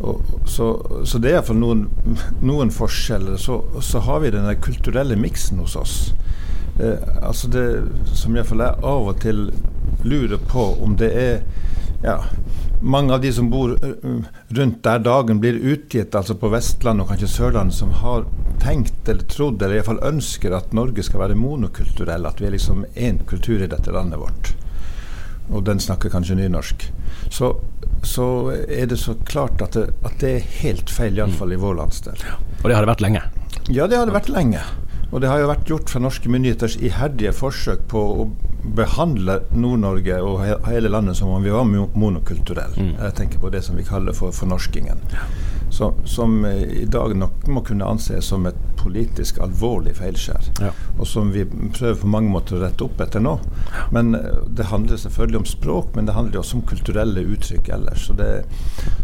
Og, 0.00 0.24
så, 0.48 0.72
så, 1.04 1.20
det 1.20 1.34
er 1.34 1.42
iallfall 1.42 1.60
noen, 1.60 1.90
noen 2.54 2.72
forskjeller. 2.72 3.36
Så, 3.36 3.66
så 3.84 4.00
har 4.08 4.24
vi 4.24 4.32
den 4.32 4.48
kulturelle 4.64 5.20
miksen 5.20 5.60
hos 5.60 5.76
oss 5.76 5.98
eh, 6.80 7.06
altså 7.22 7.48
det 7.52 7.66
som 8.14 8.36
iallfall 8.36 8.64
jeg 8.64 8.84
av 8.92 9.10
og 9.12 9.20
til 9.22 9.48
lurer 10.06 10.38
på 10.50 10.68
om 10.82 10.96
det 11.00 11.10
er 11.18 11.40
ja, 12.04 12.20
mange 12.80 13.14
av 13.14 13.20
de 13.20 13.32
som 13.32 13.50
bor 13.50 13.72
eh, 13.84 14.10
rundt 14.48 14.82
der 14.84 14.98
dagen 14.98 15.40
blir 15.40 15.54
utgitt, 15.54 16.14
altså 16.14 16.36
på 16.38 16.50
Vestlandet 16.52 17.04
og 17.04 17.12
kanskje 17.12 17.30
Sørlandet, 17.32 17.78
som 17.78 17.94
har 18.02 18.26
tenkt 18.62 19.08
eller 19.08 19.26
trodd 19.30 19.62
eller 19.62 19.78
iallfall 19.78 20.02
ønsker 20.04 20.54
at 20.56 20.74
Norge 20.76 21.04
skal 21.06 21.24
være 21.24 21.38
monokulturell, 21.38 22.28
at 22.28 22.40
vi 22.40 22.48
er 22.50 22.56
liksom 22.56 22.84
én 22.94 23.22
kultur 23.26 23.62
i 23.62 23.70
dette 23.70 23.94
landet 23.94 24.20
vårt. 24.20 24.52
Og 25.50 25.62
den 25.66 25.80
snakker 25.80 26.10
kanskje 26.10 26.38
nynorsk. 26.40 26.88
Så, 27.30 27.52
så 28.02 28.26
er 28.66 28.88
det 28.90 28.98
så 28.98 29.14
klart 29.26 29.62
at 29.62 29.78
det, 29.78 29.88
at 30.04 30.18
det 30.20 30.32
er 30.34 30.48
helt 30.60 30.90
feil, 30.90 31.16
iallfall 31.18 31.54
i 31.54 31.60
vår 31.60 31.78
landsdel. 31.80 32.26
Og 32.62 32.66
det 32.66 32.74
har 32.74 32.82
det 32.82 32.92
vært 32.92 33.04
lenge? 33.04 33.22
Ja, 33.66 33.86
det 33.86 33.98
har 33.98 34.08
det 34.08 34.14
vært 34.14 34.30
lenge. 34.30 34.62
Og 35.12 35.22
det 35.22 35.30
har 35.30 35.38
jo 35.40 35.50
vært 35.50 35.68
gjort 35.70 35.92
fra 35.92 36.02
norske 36.02 36.30
myndigheters 36.32 36.76
iherdige 36.82 37.32
forsøk 37.36 37.86
på 37.92 38.02
å 38.24 38.26
behandle 38.76 39.38
Nord-Norge 39.54 40.16
og 40.26 40.42
hele 40.66 40.90
landet 40.90 41.18
som 41.18 41.30
om 41.30 41.44
vi 41.44 41.52
var 41.54 41.66
monokulturelle. 41.66 42.74
Mm. 42.74 42.94
Jeg 42.98 43.16
tenker 43.20 43.42
på 43.42 43.52
det 43.54 43.62
som 43.62 43.78
vi 43.78 43.86
kaller 43.86 44.16
for 44.16 44.34
fornorskingen. 44.34 44.98
Så, 45.12 45.55
som 45.76 46.00
som 46.08 46.40
i 46.46 46.84
dag 46.88 47.16
nok 47.16 47.46
må 47.52 47.62
kunne 47.66 47.86
anses 47.86 48.32
som 48.32 48.46
et 48.48 48.58
politisk 48.86 49.40
alvorlig 49.42 49.96
feilskjær. 49.98 50.50
Ja. 50.62 50.70
Og 50.98 51.08
som 51.10 51.32
vi 51.34 51.44
prøver 51.46 51.98
på 52.00 52.10
mange 52.10 52.30
måter 52.32 52.56
å 52.56 52.62
rette 52.62 52.86
opp 52.86 53.00
etter 53.02 53.22
nå. 53.22 53.36
Men 53.94 54.14
eh, 54.18 54.42
det 54.46 54.68
handler 54.70 55.00
selvfølgelig 55.00 55.42
om 55.42 55.48
språk, 55.50 55.90
men 55.96 56.08
det 56.08 56.16
handler 56.16 56.40
også 56.40 56.60
om 56.60 56.66
kulturelle 56.70 57.24
uttrykk 57.34 57.72
ellers. 57.76 58.06
Så, 58.06 58.16
det, 58.18 58.30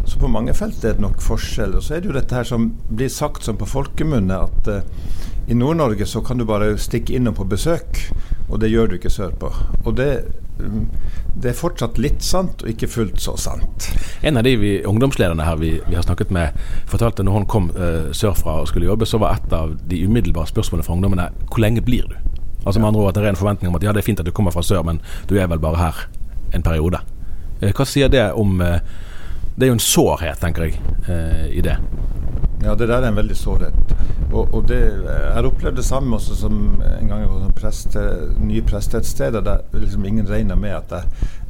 så 0.07 0.21
på 0.21 0.31
mange 0.31 0.55
felt 0.57 0.83
er 0.83 0.97
det 0.97 1.03
nok 1.03 1.21
forskjell. 1.23 1.75
Og 1.77 1.85
så 1.85 1.97
er 1.97 2.03
det 2.03 2.11
jo 2.11 2.17
dette 2.17 2.39
her 2.39 2.47
som 2.47 2.71
blir 2.89 3.11
sagt 3.11 3.47
som 3.47 3.59
på 3.59 3.69
folkemunne, 3.69 4.39
at 4.47 4.71
uh, 4.71 5.19
i 5.51 5.57
Nord-Norge 5.57 6.07
så 6.07 6.23
kan 6.23 6.39
du 6.39 6.47
bare 6.47 6.77
stikke 6.79 7.17
innom 7.17 7.35
på 7.35 7.47
besøk, 7.51 7.99
og 8.53 8.59
det 8.61 8.69
gjør 8.69 8.91
du 8.91 8.97
ikke 8.99 9.09
sørpå. 9.09 9.49
Og 9.83 9.95
det, 9.97 10.09
mm, 10.59 10.83
det 11.41 11.49
er 11.51 11.57
fortsatt 11.57 11.97
litt 12.01 12.21
sant, 12.25 12.61
og 12.61 12.69
ikke 12.69 12.89
fullt 12.91 13.21
så 13.23 13.33
sant. 13.41 13.87
En 14.21 14.37
av 14.37 14.45
de 14.45 14.53
vi, 14.61 14.73
ungdomslederne 14.85 15.47
her 15.47 15.57
vi, 15.61 15.71
vi, 15.87 15.95
har 15.97 16.05
snakket 16.05 16.33
med, 16.35 16.59
fortalte 16.89 17.25
når 17.25 17.39
hun 17.39 17.47
kom 17.49 17.71
uh, 17.73 18.11
sørfra 18.13 18.59
og 18.61 18.69
skulle 18.69 18.89
jobbe, 18.91 19.09
så 19.09 19.17
var 19.21 19.39
et 19.39 19.55
av 19.57 19.73
de 19.89 20.03
umiddelbare 20.05 20.51
spørsmålene 20.51 20.85
fra 20.85 20.93
ungdommene 20.93 21.31
hvor 21.47 21.63
lenge 21.65 21.81
blir 21.81 22.05
du? 22.11 22.13
Altså 22.63 22.79
med 22.79 22.91
andre 22.91 23.01
ord 23.01 23.09
at 23.09 23.17
det 23.17 23.25
er 23.25 23.33
en 23.33 23.41
forventning 23.41 23.71
om 23.71 23.79
at 23.79 23.83
ja, 23.83 23.91
det 23.91 24.03
er 24.03 24.07
fint 24.07 24.21
at 24.21 24.29
du 24.29 24.35
kommer 24.35 24.53
fra 24.53 24.63
sør, 24.63 24.85
men 24.85 25.01
du 25.29 25.35
er 25.35 25.49
vel 25.49 25.61
bare 25.63 25.81
her 25.81 26.05
en 26.53 26.65
periode. 26.65 27.01
Uh, 27.57 27.71
hva 27.73 27.89
sier 27.89 28.13
det 28.13 28.29
om 28.37 28.61
uh, 28.61 28.77
Det 29.55 29.65
er 29.65 29.69
jo 29.69 29.77
en 29.77 29.85
sårhet, 29.85 30.39
tenker 30.41 30.65
jeg, 30.65 30.79
i 31.53 31.61
det. 31.61 31.77
Ja, 32.63 32.75
det 32.75 32.87
der 32.87 33.01
er 33.01 33.11
en 33.11 33.17
veldig 33.19 33.35
sårhet. 33.37 33.93
Og, 34.33 34.53
og 34.53 34.67
det, 34.67 34.79
jeg 34.81 35.33
har 35.35 35.45
opplevd 35.45 35.77
det 35.77 35.85
samme 35.85 36.15
også 36.17 36.35
som 36.37 36.55
en 36.81 37.09
gang 37.09 37.21
jeg 37.21 37.29
var 37.29 37.41
på 37.49 37.55
preste, 37.59 38.03
nye 38.41 38.63
sted, 39.03 39.33
der 39.33 39.61
liksom 39.73 40.05
ingen 40.05 40.29
regna 40.29 40.55
med 40.55 40.75
at 40.75 40.91
jeg, 40.91 41.03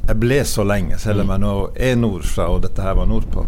jeg, 0.08 0.16
ble 0.20 0.44
så 0.44 0.64
lenge, 0.64 0.98
selv 0.98 1.22
om 1.22 1.30
jeg 1.30 1.40
nå 1.40 1.54
er 1.76 1.96
nordfra 1.96 2.48
og 2.52 2.62
dette 2.62 2.82
her 2.82 2.94
var 2.94 3.06
nordpå. 3.06 3.46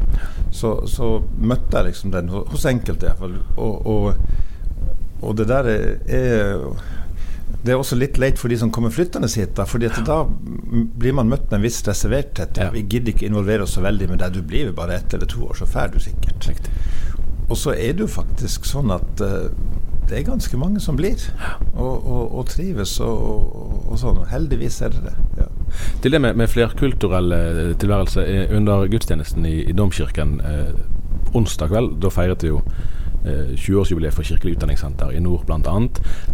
Så, 0.51 0.87
så 0.87 1.23
møtte 1.39 1.77
jeg 1.77 1.91
liksom 1.91 2.13
den 2.13 2.29
hos 2.29 2.65
enkelte 2.65 3.07
iallfall. 3.07 3.37
Og, 3.57 3.87
og, 3.87 4.15
og 5.23 5.37
det 5.37 5.49
der 5.49 5.69
er, 5.69 5.99
er 6.07 6.96
det 7.65 7.73
er 7.73 7.81
også 7.81 7.97
litt 7.99 8.19
leit 8.21 8.39
for 8.39 8.53
de 8.53 8.59
som 8.61 8.71
kommer 8.75 8.93
flyttende 8.95 9.31
hit. 9.33 9.59
Fordi 9.69 9.89
da 10.07 10.21
blir 10.27 11.17
man 11.17 11.31
møtt 11.31 11.49
med 11.51 11.59
en 11.59 11.65
viss 11.67 11.81
reserverthet. 11.87 12.61
Ja, 12.61 12.71
vi 12.75 12.85
gidder 12.85 13.15
ikke 13.15 13.27
involvere 13.27 13.67
oss 13.67 13.75
så 13.79 13.85
veldig 13.85 14.11
med 14.13 14.23
deg. 14.23 14.37
Du 14.37 14.43
blir 14.43 14.71
bare 14.77 15.01
ett 15.01 15.15
eller 15.15 15.27
to 15.31 15.47
år, 15.49 15.57
så 15.59 15.69
drar 15.73 15.91
du 15.95 15.99
sikkert. 16.03 16.47
Riktig. 16.47 16.73
Og 17.49 17.57
så 17.59 17.75
er 17.75 17.95
det 17.95 18.05
jo 18.07 18.11
faktisk 18.11 18.67
sånn 18.67 18.91
at 18.95 19.23
uh, 19.23 19.49
det 20.07 20.19
er 20.19 20.27
ganske 20.27 20.59
mange 20.59 20.81
som 20.81 20.97
blir, 20.99 21.19
og, 21.75 22.07
og, 22.07 22.35
og 22.39 22.47
trives 22.51 22.95
og, 23.03 23.87
og, 23.89 23.97
sånn. 23.99 24.21
Heldigvis 24.31 24.79
er 24.87 24.95
det 24.95 25.03
det. 25.09 25.15
Ja. 25.41 25.47
Til 26.03 26.15
det 26.15 26.21
med, 26.23 26.39
med 26.39 26.51
flerkulturell 26.51 27.35
eh, 27.35 27.73
tilværelse. 27.81 28.23
Eh, 28.23 28.55
under 28.57 28.87
gudstjenesten 28.91 29.47
i, 29.49 29.57
i 29.67 29.75
Domkirken 29.75 30.39
eh, 30.47 30.71
onsdag 31.35 31.73
kveld, 31.73 31.97
da 32.03 32.13
feiret 32.15 32.47
vi 32.47 32.53
jo 32.53 32.61
20-årsjubileet 33.57 34.15
for 34.15 34.27
Kirkelig 34.27 34.57
utdanningssenter 34.57 35.15
i 35.17 35.23
nord 35.23 35.47
bl.a. 35.49 35.77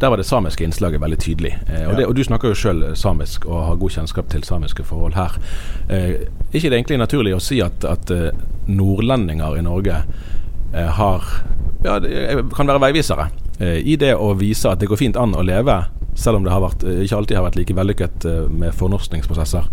Der 0.00 0.12
var 0.12 0.20
det 0.20 0.26
samiske 0.28 0.64
innslaget 0.64 1.00
veldig 1.02 1.18
tydelig. 1.18 1.54
Eh, 1.68 1.86
og, 1.88 1.96
det, 1.96 2.06
og, 2.06 2.16
Du 2.16 2.24
snakker 2.24 2.52
jo 2.52 2.58
sjøl 2.58 2.84
samisk 2.98 3.46
og 3.48 3.64
har 3.70 3.80
god 3.80 3.96
kjennskap 3.96 4.30
til 4.32 4.44
samiske 4.44 4.84
forhold 4.88 5.16
her. 5.16 5.38
Eh, 5.88 6.28
ikke 6.52 6.68
det 6.68 6.78
egentlig 6.78 7.00
naturlig 7.00 7.36
å 7.36 7.42
si 7.42 7.62
at, 7.64 7.84
at 7.88 8.12
nordlendinger 8.68 9.58
i 9.58 9.66
Norge 9.66 10.04
Eh, 10.74 10.88
har 10.88 11.24
ja, 11.84 11.98
kan 12.56 12.70
være 12.70 12.80
veivisere 12.80 13.26
eh, 13.60 13.82
i 13.84 13.98
det 14.00 14.14
å 14.16 14.30
vise 14.38 14.70
at 14.70 14.80
det 14.80 14.88
går 14.88 15.00
fint 15.00 15.18
an 15.20 15.34
å 15.36 15.44
leve, 15.44 15.82
selv 16.16 16.38
om 16.38 16.46
det 16.46 16.54
har 16.54 16.62
vært, 16.64 16.86
eh, 16.88 17.02
ikke 17.04 17.18
alltid 17.18 17.36
har 17.36 17.44
vært 17.44 17.58
like 17.60 17.76
vellykket 17.76 18.26
med 18.48 18.72
fornorskningsprosesser 18.78 19.68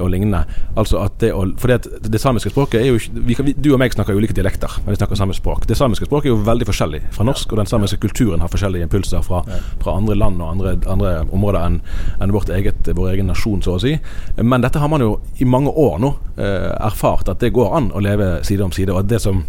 og 0.00 0.10
lignende. 0.10 0.44
Altså 0.76 1.00
at 1.04 1.18
det, 1.22 1.32
å, 1.34 1.44
for 1.60 1.72
det, 1.72 2.00
det 2.10 2.20
samiske 2.20 2.52
språket 2.52 2.82
er 2.82 2.90
jo 2.90 3.00
vi 3.26 3.36
kan, 3.38 3.48
Du 3.54 3.70
og 3.72 3.80
meg 3.82 3.94
snakker 3.94 4.16
ulike 4.16 4.36
dialekter, 4.36 4.78
men 4.84 4.94
vi 4.94 4.98
snakker 5.00 5.18
samme 5.18 5.36
språk. 5.36 5.66
Det 5.70 5.78
samiske 5.78 6.08
språket 6.08 6.30
er 6.30 6.34
jo 6.34 6.44
veldig 6.46 6.68
forskjellig 6.68 7.02
fra 7.14 7.26
norsk, 7.28 7.52
og 7.52 7.62
den 7.62 7.70
samiske 7.70 8.00
kulturen 8.02 8.44
har 8.44 8.52
forskjellige 8.52 8.88
impulser 8.88 9.24
fra, 9.26 9.42
fra 9.82 9.96
andre 9.98 10.18
land 10.18 10.42
og 10.42 10.50
andre, 10.50 10.76
andre 10.90 11.14
områder 11.30 11.60
enn 11.64 11.80
en 12.24 12.34
vårt 12.34 12.52
eget, 12.54 12.88
vår 12.94 13.14
egen 13.14 13.30
nasjon, 13.30 13.62
så 13.64 13.76
å 13.76 13.82
si. 13.82 13.96
Men 14.40 14.64
dette 14.64 14.82
har 14.82 14.90
man 14.92 15.04
jo 15.04 15.18
i 15.38 15.48
mange 15.48 15.72
år 15.72 16.00
nå 16.02 16.14
eh, 16.36 16.70
erfart, 16.74 17.30
at 17.30 17.42
det 17.42 17.54
går 17.54 17.76
an 17.78 17.92
å 17.94 18.02
leve 18.04 18.38
side 18.46 18.64
om 18.64 18.74
side. 18.74 18.92
og 18.94 19.04
at 19.04 19.12
det 19.12 19.22
som 19.22 19.44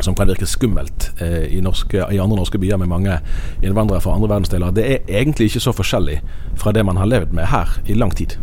som 0.00 0.14
kan 0.14 0.28
virke 0.28 0.46
skummelt 0.46 1.10
eh, 1.20 1.46
i, 1.56 1.60
norske, 1.64 1.96
i, 1.96 2.18
andre 2.20 2.36
norske 2.36 2.58
byer 2.60 2.76
med 2.76 2.90
mange 2.90 3.18
innvandrere 3.64 4.02
fra 4.04 4.16
andre 4.16 4.28
verdensdeler, 4.34 4.74
det 4.76 4.86
er 4.86 5.20
egentlig 5.22 5.50
ikke 5.50 5.64
så 5.68 5.72
forskjellig 5.76 6.20
fra 6.60 6.72
det 6.76 6.84
man 6.84 7.00
har 7.00 7.08
levd 7.08 7.32
med 7.36 7.48
her 7.52 7.78
i 7.88 7.96
lang 7.96 8.12
tid. 8.16 8.36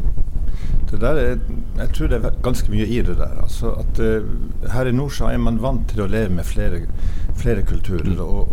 Det 0.94 1.02
der 1.02 1.18
er, 1.18 1.38
jeg 1.78 1.90
tror 1.96 2.10
det 2.12 2.18
er 2.20 2.36
ganske 2.46 2.70
mye 2.70 2.86
i 2.86 3.00
det 3.02 3.16
der. 3.18 3.32
Altså 3.42 3.72
at 3.82 4.00
uh, 4.00 4.28
Her 4.74 4.86
i 4.86 4.94
nord 4.94 5.16
så 5.16 5.32
er 5.32 5.40
man 5.42 5.58
vant 5.62 5.88
til 5.90 6.04
å 6.04 6.10
leve 6.12 6.30
med 6.38 6.46
flere, 6.46 6.84
flere 7.40 7.64
kulturer, 7.66 8.12
mm. 8.14 8.20
og, 8.22 8.52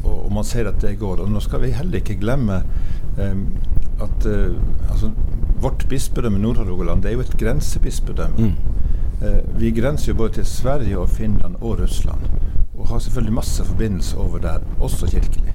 og, 0.00 0.14
og, 0.14 0.30
man 0.32 0.48
ser 0.48 0.70
at 0.70 0.80
det 0.80 0.94
går. 1.02 1.20
Og 1.20 1.28
nå 1.28 1.42
skal 1.44 1.60
vi 1.66 1.74
heller 1.76 2.00
ikke 2.00 2.16
glemme 2.22 2.62
um, 3.18 3.44
at 4.00 4.24
uh, 4.24 4.56
altså, 4.88 5.12
vårt 5.60 5.84
bispedømme 5.90 6.40
Nord-Rogaland 6.40 7.04
er 7.04 7.18
jo 7.18 7.26
et 7.26 7.36
grensebispedømme. 7.38 8.48
Mm. 8.48 8.80
Uh, 9.20 9.60
vi 9.60 9.74
grenser 9.76 10.14
jo 10.14 10.20
både 10.24 10.40
til 10.40 10.48
Sverige 10.48 10.98
og 10.98 11.12
Finland 11.12 11.60
og 11.60 11.84
Russland 11.84 12.24
og 12.78 12.88
har 12.88 12.98
selvfølgelig 12.98 13.34
masse 13.34 13.64
forbindelser 13.64 14.18
over 14.18 14.38
der, 14.38 14.58
også 14.80 15.06
kirkelig. 15.06 15.54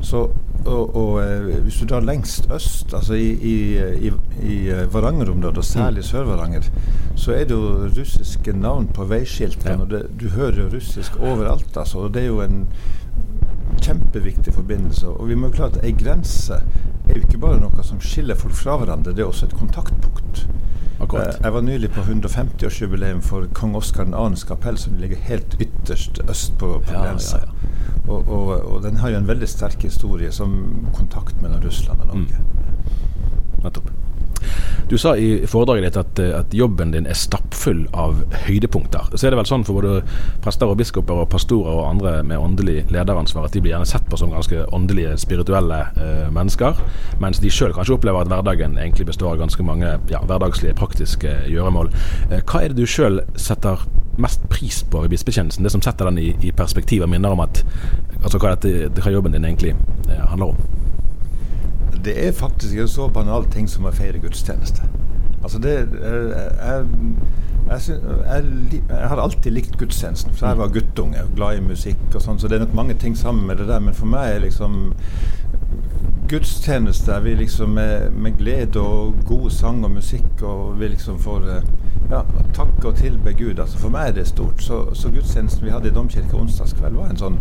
Så, 0.00 0.28
og, 0.66 0.96
og 0.96 1.22
eh, 1.22 1.62
hvis 1.62 1.74
du 1.80 1.86
drar 1.86 2.00
lengst 2.00 2.48
øst, 2.54 2.94
altså 2.94 3.14
i, 3.14 3.30
i, 3.32 3.78
i, 4.08 4.12
i 4.42 4.70
Varanger-området, 4.92 5.58
og 5.58 5.64
særlig 5.64 5.98
mm. 5.98 6.02
Sør-Varanger, 6.02 6.70
så 7.16 7.32
er 7.32 7.44
det 7.44 7.50
jo 7.50 7.88
russiske 7.98 8.52
navn 8.52 8.88
på 8.88 9.04
veiskiltene. 9.04 9.82
Og 9.82 9.90
det, 9.90 10.06
Du 10.20 10.28
hører 10.28 10.62
jo 10.62 10.68
russisk 10.76 11.16
overalt. 11.16 11.76
altså, 11.76 11.98
og 11.98 12.14
Det 12.14 12.22
er 12.22 12.26
jo 12.26 12.40
en 12.42 12.68
kjempeviktig 13.82 14.54
forbindelse. 14.54 15.08
Og 15.08 15.28
vi 15.28 15.34
må 15.34 15.46
jo 15.46 15.52
klare 15.52 15.76
at 15.76 15.84
ei 15.84 15.92
grense 15.92 16.54
er 17.08 17.14
jo 17.14 17.24
ikke 17.24 17.40
bare 17.40 17.60
noe 17.60 17.84
som 17.84 18.00
skiller 18.00 18.36
folk 18.38 18.54
fra 18.54 18.76
hverandre, 18.76 19.14
det 19.16 19.24
er 19.24 19.30
også 19.30 19.46
et 19.48 19.56
kontaktpunkt. 19.56 20.48
Akkurat. 21.00 21.34
Eh, 21.34 21.40
jeg 21.44 21.52
var 21.52 21.60
nylig 21.60 21.90
på 21.94 22.00
150-årsjubileum 22.00 23.20
for 23.22 23.46
kong 23.54 23.76
Oskar 23.78 24.04
2.s 24.04 24.44
kapell, 24.48 24.78
som 24.78 24.96
ligger 24.98 25.16
helt 25.28 25.56
ytterst 25.60 26.20
øst 26.28 26.58
på, 26.58 26.72
på 26.86 26.92
ja, 26.92 27.04
grensa. 27.04 27.38
Ja, 27.38 27.44
ja. 27.46 28.12
og, 28.12 28.28
og, 28.28 28.48
og, 28.72 28.82
den 28.82 28.96
har 28.96 29.14
jo 29.14 29.20
en 29.20 29.28
veldig 29.28 29.48
sterk 29.48 29.82
historie 29.82 30.32
som 30.32 30.88
kontakt 30.96 31.42
mellom 31.42 31.62
Russland 31.62 32.00
og 32.00 32.06
Norge. 32.06 32.38
Mm. 32.38 33.62
Nettopp. 33.64 33.90
Du 34.88 34.96
sa 34.98 35.16
i 35.16 35.46
foredraget 35.46 35.84
ditt 35.84 35.96
at, 36.00 36.18
eh, 36.18 36.38
at, 36.38 36.54
jobben 36.54 36.94
din 36.94 37.06
er 37.06 37.16
stappfull 37.18 37.82
av 37.92 38.22
høydepunkter. 38.46 39.10
Så 39.12 39.26
er 39.26 39.34
det 39.34 39.40
vel 39.42 39.50
sånn 39.50 39.66
for 39.68 39.82
både 39.82 40.00
prester 40.44 40.70
og 40.70 40.78
biskoper 40.80 41.20
og 41.24 41.28
pastorer 41.28 41.74
og 41.74 41.90
andre 41.90 42.22
med 42.24 42.40
åndelig 42.40 42.86
lederansvar 42.94 43.44
at 43.44 43.52
de 43.52 43.60
blir 43.60 43.74
gjerne 43.74 43.88
sett 43.88 44.08
på 44.08 44.16
som 44.16 44.32
ganske 44.32 44.64
åndelige, 44.72 45.18
spirituelle 45.20 45.82
eh, 45.92 46.30
mennesker, 46.32 46.80
mens 47.20 47.42
de 47.44 47.52
sjøl 47.52 47.76
kanskje 47.76 47.98
opplever 47.98 48.24
at 48.24 48.32
hverdagen 48.32 48.78
egentlig 48.80 49.10
består 49.12 49.34
av 49.34 49.42
ganske 49.44 49.68
mange 49.68 49.92
ja, 50.08 50.22
hverdagslige, 50.24 50.76
praktiske 50.78 51.36
gjøremål. 51.52 51.92
Eh, 52.30 52.40
hva 52.40 52.64
er 52.64 52.72
det 52.72 52.80
du 52.80 52.88
sjøl 52.88 53.20
setter 53.36 53.84
mest 54.18 54.48
pris 54.48 54.80
på 54.88 55.04
i 55.04 55.12
bispekjennelsen? 55.12 55.68
Det 55.68 55.76
som 55.76 55.84
setter 55.84 56.08
den 56.08 56.24
i, 56.24 56.32
i 56.40 56.56
perspektiv 56.56 57.04
og 57.04 57.12
minner 57.12 57.36
om 57.36 57.44
at 57.44 57.60
altså 58.22 58.40
hva, 58.40 58.56
dette, 58.56 58.88
hva 59.02 59.12
jobben 59.12 59.36
din 59.36 59.44
egentlig 59.44 59.76
eh, 60.08 60.28
handler 60.32 60.54
om? 60.54 60.87
Det 62.04 62.14
er 62.26 62.32
faktisk 62.32 62.78
en 62.78 62.88
så 62.88 63.08
banal 63.08 63.46
ting 63.52 63.68
som 63.70 63.86
å 63.88 63.94
feire 63.94 64.20
gudstjeneste. 64.22 64.86
Altså 65.42 65.58
det 65.62 65.74
jeg, 65.74 65.88
jeg, 66.02 66.86
jeg, 67.68 67.98
jeg, 68.88 69.08
har 69.08 69.20
alltid 69.22 69.52
likt 69.54 69.78
gudstjenesten, 69.78 70.34
for 70.34 70.48
jeg 70.48 70.58
var 70.58 70.72
guttunge 70.74 71.22
og 71.24 71.34
glad 71.36 71.58
i 71.58 71.66
musikk 71.68 72.00
og 72.14 72.22
sånn, 72.24 72.40
så 72.40 72.48
det 72.48 72.58
er 72.58 72.64
nok 72.66 72.76
mange 72.78 72.96
ting 72.98 73.16
sammen 73.18 73.46
med 73.46 73.60
det 73.60 73.68
der. 73.70 73.82
Men 73.84 73.96
for 73.96 74.10
meg 74.10 74.34
er 74.34 74.46
liksom 74.46 74.92
gudstjeneste 76.28 77.12
der 77.12 77.20
vi 77.20 77.34
liksom 77.34 77.70
med, 77.70 78.10
med, 78.10 78.38
glede 78.38 78.80
og 78.80 79.14
god 79.26 79.50
sang 79.50 79.84
og 79.84 79.90
musikk 79.90 80.42
og 80.42 80.80
vi 80.80 80.88
liksom 80.88 81.18
får 81.18 81.48
eh, 81.56 81.70
ja, 82.10 82.22
takke 82.54 82.88
og 82.88 82.96
tilbe 82.96 83.32
Gud. 83.32 83.58
Altså 83.58 83.78
for 83.78 83.92
meg 83.92 84.08
er 84.08 84.20
det 84.20 84.28
stort. 84.28 84.62
Så, 84.62 84.94
så 84.94 85.10
gudstjenesten 85.10 85.66
vi 85.66 85.72
hadde 85.72 85.88
i 85.88 85.94
domkirka 85.94 86.36
onsdagskveld 86.36 86.96
var 86.96 87.12
en 87.12 87.20
sånn 87.20 87.40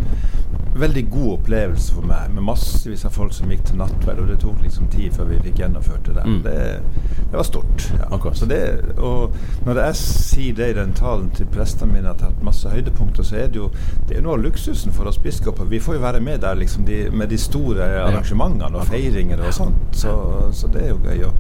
veldig 0.78 1.10
god 1.10 1.32
opplevelse 1.34 1.93
for 1.93 2.06
meg, 2.06 2.32
med 2.34 2.43
massevis 2.45 3.06
av 3.08 3.15
folk 3.15 3.34
som 3.34 3.50
gikk 3.52 3.63
til 3.65 3.80
nattverd, 3.80 4.19
og 4.21 4.28
det 4.32 4.38
tok 4.43 4.60
liksom 4.62 4.89
tid 4.93 5.15
før 5.15 5.32
vi 5.32 5.39
fikk 5.47 5.62
gjennomført 5.63 6.06
det 6.06 6.17
der. 6.19 6.28
Mm. 6.28 6.41
Det, 6.43 6.58
det, 7.17 7.34
var 7.34 7.47
stort. 7.47 7.88
Ja. 7.97 8.19
Det, 8.52 8.60
og 8.97 9.34
når 9.65 9.82
jeg 9.82 9.97
sier 10.02 10.58
det 10.60 10.69
i 10.71 10.78
den 10.78 10.93
talen 10.97 11.32
til 11.34 11.50
prestene 11.54 11.95
mine 11.95 12.12
at 12.12 12.21
jeg 12.21 12.30
har 12.30 12.36
hatt 12.36 12.45
masse 12.45 12.69
høydepunkter, 12.69 13.26
så 13.26 13.39
er 13.41 13.52
det 13.52 13.62
jo 13.62 13.71
det 14.08 14.19
er 14.19 14.26
noe 14.26 14.38
av 14.38 14.45
luksusen 14.45 14.93
for 14.95 15.10
oss 15.10 15.19
biskoper. 15.21 15.69
Vi 15.69 15.82
får 15.84 15.97
jo 15.97 16.04
være 16.06 16.21
med 16.23 16.43
der 16.45 16.60
liksom 16.60 16.86
de, 16.88 17.08
med 17.12 17.34
de 17.34 17.41
store 17.41 17.89
arrangementene 18.04 18.77
og 18.78 18.88
feiringer 18.88 19.42
og 19.44 19.54
sånt, 19.54 19.98
så, 19.98 20.13
så 20.54 20.70
det 20.74 20.86
er 20.86 20.94
jo 20.94 21.00
gøy. 21.04 21.24
Og 21.28 21.34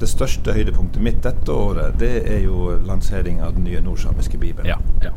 det 0.00 0.08
største 0.10 0.54
høydepunktet 0.56 1.02
mitt 1.02 1.22
dette 1.24 1.52
året, 1.52 1.98
det 2.00 2.24
er 2.26 2.42
jo 2.44 2.74
lansering 2.86 3.40
av 3.44 3.54
den 3.56 3.68
nye 3.68 3.82
nordsamiske 3.84 4.38
bibelen. 4.40 4.68
Ja, 4.68 4.78
ja. 5.04 5.12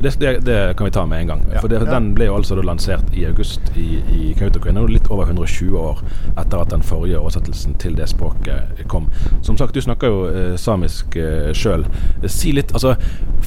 Det, 0.00 0.20
det, 0.20 0.38
det, 0.40 0.76
kan 0.76 0.84
vi 0.84 0.90
ta 0.90 1.06
med 1.06 1.20
en 1.20 1.26
gang. 1.26 1.42
Ja, 1.52 1.60
for 1.60 1.68
det. 1.68 1.80
Den 1.84 2.14
ble 2.16 2.30
jo 2.30 2.36
altså 2.38 2.56
lansert 2.62 3.12
i 3.12 3.26
august 3.28 3.60
i, 3.76 4.00
i 4.16 4.30
Kautokeino, 4.38 4.86
litt 4.88 5.10
over 5.12 5.28
120 5.28 5.76
år 5.76 6.00
etter 6.40 6.56
at 6.56 6.72
den 6.72 6.84
forrige 6.86 7.20
oversettelsen 7.20 7.76
til 7.80 7.98
det 7.98 8.08
språket 8.08 8.80
kom. 8.88 9.10
Som 9.44 9.58
sagt, 9.60 9.74
du 9.74 9.84
snakker 9.84 10.08
jo 10.08 10.22
eh, 10.30 10.54
samisk 10.56 11.16
eh, 11.20 11.50
sjøl. 11.52 11.84
Si 12.26 12.54
litt, 12.56 12.72
altså 12.72 12.94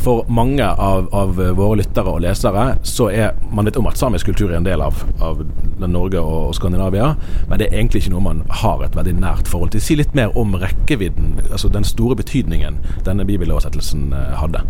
For 0.04 0.28
mange 0.30 0.66
av, 0.66 1.08
av, 1.16 1.38
våre 1.38 1.80
lyttere 1.80 2.12
og 2.12 2.22
lesere 2.24 2.64
så 2.86 3.10
er 3.14 3.34
man 3.54 3.66
litt 3.66 3.78
om 3.80 3.88
at 3.90 3.98
samisk 3.98 4.30
kultur 4.30 4.52
er 4.52 4.58
en 4.60 4.68
del 4.68 4.82
av, 4.84 5.02
av 5.24 5.42
Norge 5.84 6.22
og, 6.22 6.50
og 6.50 6.56
Skandinavia, 6.58 7.14
men 7.50 7.60
det 7.60 7.70
er 7.70 7.80
egentlig 7.80 8.04
ikke 8.04 8.14
noe 8.14 8.26
man 8.26 8.42
har 8.62 8.84
et 8.86 8.98
veldig 8.98 9.16
nært 9.20 9.50
forhold 9.50 9.74
til. 9.74 9.84
Si 9.84 9.98
litt 9.98 10.14
mer 10.18 10.36
om 10.40 10.53
rekkevidden, 10.62 11.40
altså 11.52 11.70
den 11.70 11.84
store 11.84 12.16
betydningen 12.16 12.80
denne 13.06 13.26
bibeloversettelsen 13.26 14.14
eh, 14.14 14.34
hadde? 14.40 14.66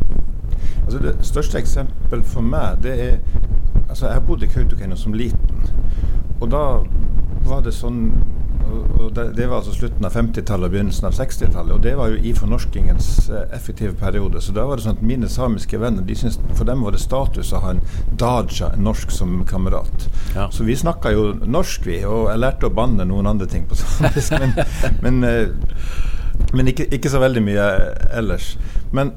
Altså 0.83 0.99
Det 0.99 1.15
største 1.21 1.57
eksempel 1.59 2.23
for 2.23 2.41
meg, 2.41 2.83
det 2.83 2.99
er 3.01 3.17
Altså, 3.89 4.07
jeg 4.07 4.23
bodde 4.27 4.45
i 4.45 4.49
Kautokeino 4.49 4.95
som 4.95 5.13
liten. 5.13 5.67
Og 6.41 6.51
da 6.51 6.61
var 7.45 7.59
det 7.61 7.73
sånn 7.77 8.07
og 9.03 9.13
det, 9.13 9.23
det, 9.37 9.47
var 9.47 9.57
altså 9.59 9.73
slutten 9.75 10.05
av 10.07 10.13
50-tallet 10.15 10.67
og 10.67 10.73
begynnelsen 10.73 11.07
av 11.09 11.15
60-tallet. 11.17 11.73
Og 11.75 11.81
det 11.83 11.93
var 11.99 12.13
jo 12.13 12.19
i 12.23 12.33
fornorskingens 12.37 13.09
eh, 13.29 13.43
effektive 13.55 13.93
periode. 13.99 14.41
Så 14.41 14.55
da 14.55 14.65
var 14.67 14.79
det 14.79 14.85
sånn 14.85 14.97
at 14.97 15.03
mine 15.05 15.29
samiske 15.29 15.79
venner 15.81 16.05
de 16.07 16.15
syntes, 16.17 16.39
For 16.57 16.67
dem 16.69 16.85
var 16.85 16.95
det 16.95 17.03
status 17.03 17.51
å 17.53 17.61
ha 17.63 17.73
en 17.75 17.83
daja, 18.19 18.71
en 18.71 18.87
norsk, 18.87 19.11
som 19.13 19.35
kamerat. 19.49 20.07
Ja. 20.35 20.47
Så 20.53 20.65
vi 20.67 20.77
snakka 20.79 21.13
jo 21.13 21.27
norsk, 21.43 21.85
vi. 21.89 21.99
Og 22.07 22.29
jeg 22.31 22.43
lærte 22.43 22.69
å 22.69 22.73
banne 22.73 23.07
noen 23.09 23.29
andre 23.29 23.49
ting 23.51 23.67
på 23.69 23.77
samisk. 23.79 24.37
men, 24.41 24.55
men, 25.03 25.21
eh, 25.27 26.49
men 26.53 26.71
ikke, 26.71 26.87
ikke, 26.95 27.11
så 27.11 27.21
veldig 27.23 27.43
mye 27.43 27.69
ellers. 28.15 28.53
Men 28.95 29.13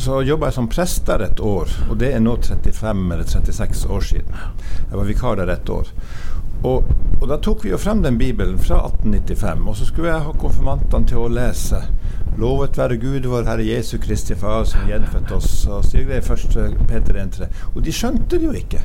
så 0.00 0.22
jobba 0.24 0.48
jeg 0.48 0.56
som 0.56 0.68
prest 0.70 1.04
der 1.10 1.26
et 1.26 1.40
år, 1.44 1.68
og 1.90 1.98
det 2.00 2.14
er 2.14 2.22
nå 2.22 2.36
35 2.40 3.00
eller 3.12 3.26
36 3.28 3.88
år 3.90 4.04
siden. 4.06 4.44
Jeg 4.86 4.96
var 4.96 5.08
vikar 5.08 5.40
der 5.42 5.50
et 5.52 5.72
år. 5.74 5.90
Og, 6.62 6.84
og, 7.20 7.28
da 7.28 7.38
tok 7.40 7.64
vi 7.64 7.70
jo 7.72 7.78
frem 7.80 8.02
den 8.04 8.18
bibelen 8.20 8.58
fra 8.60 8.82
1895, 8.86 9.68
og 9.68 9.76
så 9.76 9.86
skulle 9.88 10.10
jeg 10.12 10.26
ha 10.26 10.34
konfirmantene 10.36 11.08
til 11.08 11.22
å 11.22 11.30
lese 11.32 11.80
Lovet 12.38 12.78
være 12.78 12.96
Gud, 12.96 13.26
vår 13.26 13.44
Herre 13.48 13.64
Jesu 13.66 13.98
Kristi 13.98 14.34
Far, 14.38 14.64
som 14.64 14.86
gjenfødte 14.88 15.34
oss. 15.34 15.66
Og 15.66 15.84
styrer 15.84 16.14
det 16.14 16.24
først 16.24 16.54
Peter 16.88 17.18
1,3. 17.20 17.48
Og 17.74 17.82
de 17.84 17.92
skjønte 17.92 18.38
det 18.38 18.46
jo 18.46 18.52
ikke. 18.56 18.80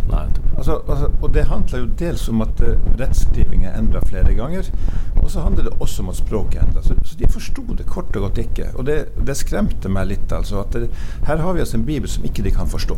Altså, 0.57 0.79
altså, 0.87 1.11
og 1.21 1.33
det 1.33 1.45
handla 1.49 1.81
jo 1.83 1.89
dels 1.99 2.25
om 2.31 2.41
at 2.45 2.63
uh, 2.65 2.73
rettskriving 2.99 3.65
er 3.65 3.77
endra 3.79 4.01
flere 4.05 4.33
ganger, 4.35 4.67
og 5.21 5.29
så 5.31 5.45
handler 5.45 5.69
det 5.69 5.75
også 5.79 6.03
om 6.03 6.09
at 6.11 6.19
språket 6.19 6.59
er 6.59 6.65
endra. 6.67 6.83
Så, 6.83 6.97
så, 7.03 7.17
de 7.19 7.29
forsto 7.31 7.63
det 7.77 7.85
kort 7.89 8.15
og 8.15 8.27
godt 8.27 8.41
ikke. 8.43 8.71
Og 8.75 8.87
det, 8.89 8.97
det 9.27 9.37
skremte 9.37 9.91
meg 9.91 10.09
litt, 10.11 10.35
altså. 10.35 10.63
At 10.65 10.79
det, 10.79 10.89
her 11.27 11.43
har 11.43 11.53
vi 11.53 11.63
altså 11.63 11.77
en 11.79 11.87
bibel 11.87 12.09
som 12.11 12.25
ikke 12.25 12.43
de 12.45 12.53
kan 12.55 12.69
forstå. 12.71 12.97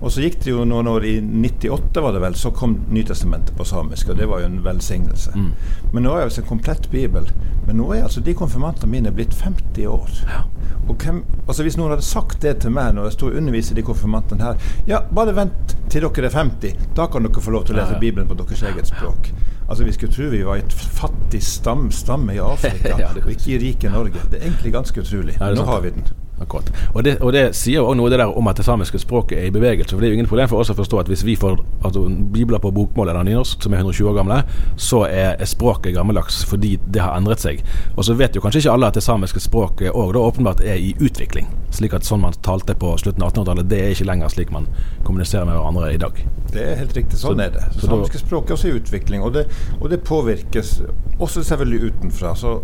Og 0.00 0.12
så 0.12 0.24
gikk 0.24 0.40
det 0.44 0.52
jo 0.52 0.64
noen 0.68 0.88
år, 0.90 1.08
i 1.08 1.18
98 1.24 2.04
var 2.04 2.14
det 2.14 2.24
vel, 2.24 2.38
så 2.38 2.52
kom 2.54 2.78
Nytestamentet 2.94 3.56
på 3.56 3.64
samisk, 3.66 4.10
og 4.12 4.18
det 4.18 4.28
var 4.28 4.42
jo 4.42 4.48
en 4.50 4.58
velsignelse. 4.64 5.32
Mm. 5.34 5.52
Men 5.92 6.04
nå 6.04 6.12
er 6.14 6.22
det 6.22 6.30
altså 6.30 6.42
en 6.42 6.50
komplett 6.50 6.90
bibel. 6.92 7.28
Men 7.66 7.78
nå 7.80 7.88
er 7.94 8.04
altså 8.04 8.20
de 8.20 8.34
konfirmantene 8.36 8.92
mine 8.92 9.12
blitt 9.14 9.32
50 9.40 9.63
50 9.74 9.86
år. 9.86 10.10
Ja. 10.26 10.42
Og 10.88 10.96
hvem, 10.96 11.24
altså 11.48 11.62
Hvis 11.62 11.76
noen 11.76 11.94
hadde 11.94 12.04
sagt 12.04 12.42
det 12.42 12.58
til 12.60 12.70
meg 12.74 12.94
når 12.94 13.08
jeg 13.08 13.16
sto 13.16 13.26
og 13.30 13.38
underviser 13.40 13.74
de 13.74 13.82
konfirmantene 13.82 14.44
her 14.44 14.58
Ja, 14.88 15.00
bare 15.14 15.34
vent 15.36 15.76
til 15.90 16.04
dere 16.04 16.28
er 16.28 16.36
50. 16.36 16.74
Da 16.96 17.06
kan 17.06 17.24
dere 17.24 17.42
få 17.44 17.54
lov 17.54 17.64
til 17.64 17.76
å 17.76 17.80
lese 17.80 17.98
Bibelen 18.00 18.28
på 18.28 18.36
deres 18.38 18.62
eget 18.62 18.90
språk. 18.90 19.30
Altså 19.68 19.84
Vi 19.84 19.92
skulle 19.96 20.12
tro 20.12 20.28
vi 20.32 20.42
var 20.44 20.60
et 20.60 20.72
fattig 20.72 21.42
stam, 21.42 21.90
stamme 21.90 22.34
i 22.34 22.42
Afrika, 22.52 22.98
ja, 22.98 23.12
og 23.14 23.30
ikke 23.30 23.54
i 23.54 23.58
rike 23.62 23.92
Norge. 23.92 24.26
Det 24.30 24.40
er 24.40 24.48
egentlig 24.48 24.74
ganske 24.74 25.00
utrolig. 25.00 25.38
Nå 25.40 25.64
har 25.70 25.80
vi 25.86 25.94
den. 25.96 26.06
Akkurat. 26.40 26.70
Og 26.94 27.04
det, 27.04 27.18
og 27.22 27.32
det 27.32 27.44
sier 27.54 27.78
jo 27.78 27.84
også 27.86 27.98
noe 28.00 28.10
det 28.10 28.18
der 28.18 28.32
om 28.38 28.48
at 28.50 28.58
det 28.58 28.66
samiske 28.66 28.98
språket 28.98 29.38
er 29.38 29.48
i 29.48 29.52
bevegelse. 29.54 29.94
For 29.94 30.02
Det 30.02 30.08
er 30.08 30.14
jo 30.14 30.18
ingen 30.18 30.30
problem 30.30 30.48
for 30.50 30.58
oss 30.58 30.72
å 30.72 30.74
forstå 30.74 31.04
at 31.04 31.10
hvis 31.10 31.22
vi 31.26 31.36
får 31.38 31.60
altså, 31.84 32.02
bibler 32.34 32.58
på 32.62 32.72
bokmål 32.74 33.12
eller 33.12 33.28
nynorsk 33.28 33.62
som 33.62 33.74
er 33.74 33.84
120 33.84 34.10
år 34.10 34.16
gamle, 34.18 34.40
så 34.76 35.04
er 35.06 35.44
språket 35.46 35.94
gammeldags 35.94 36.42
fordi 36.50 36.74
det 36.90 37.04
har 37.04 37.14
endret 37.14 37.44
seg. 37.44 37.62
Og 37.94 38.08
så 38.08 38.18
vet 38.18 38.34
jo 38.34 38.42
kanskje 38.42 38.64
ikke 38.64 38.74
alle 38.74 38.90
at 38.90 38.98
det 38.98 39.04
samiske 39.06 39.44
språket 39.44 39.94
òg 39.94 40.18
åpenbart 40.18 40.64
er 40.66 40.80
i 40.80 40.94
utvikling. 40.98 41.46
Slik 41.74 41.94
at 41.94 42.06
sånn 42.06 42.22
man 42.22 42.34
talte 42.42 42.74
på 42.78 42.92
slutten 42.98 43.22
av 43.22 43.32
1800-tallet, 43.32 43.70
det 43.70 43.80
er 43.82 43.94
ikke 43.94 44.08
lenger 44.10 44.34
slik 44.34 44.50
man 44.54 44.66
kommuniserer 45.06 45.46
med 45.46 45.58
hverandre 45.58 45.92
i 45.94 46.00
dag. 46.02 46.18
Det 46.50 46.62
er 46.62 46.78
helt 46.82 46.94
riktig. 46.98 47.18
Sånn 47.18 47.38
så, 47.38 47.46
er 47.46 47.54
det. 47.54 47.64
Så 47.78 47.86
samiske 47.86 48.22
språket 48.22 48.52
er 48.54 48.58
også 48.58 48.70
i 48.70 48.78
utvikling, 48.80 49.22
og 49.26 49.34
det, 49.38 49.46
og 49.80 49.90
det 49.90 50.02
påvirkes 50.06 50.76
også 51.18 51.42
selvfølgelig 51.46 51.94
utenfra. 51.94 52.34
Så 52.38 52.58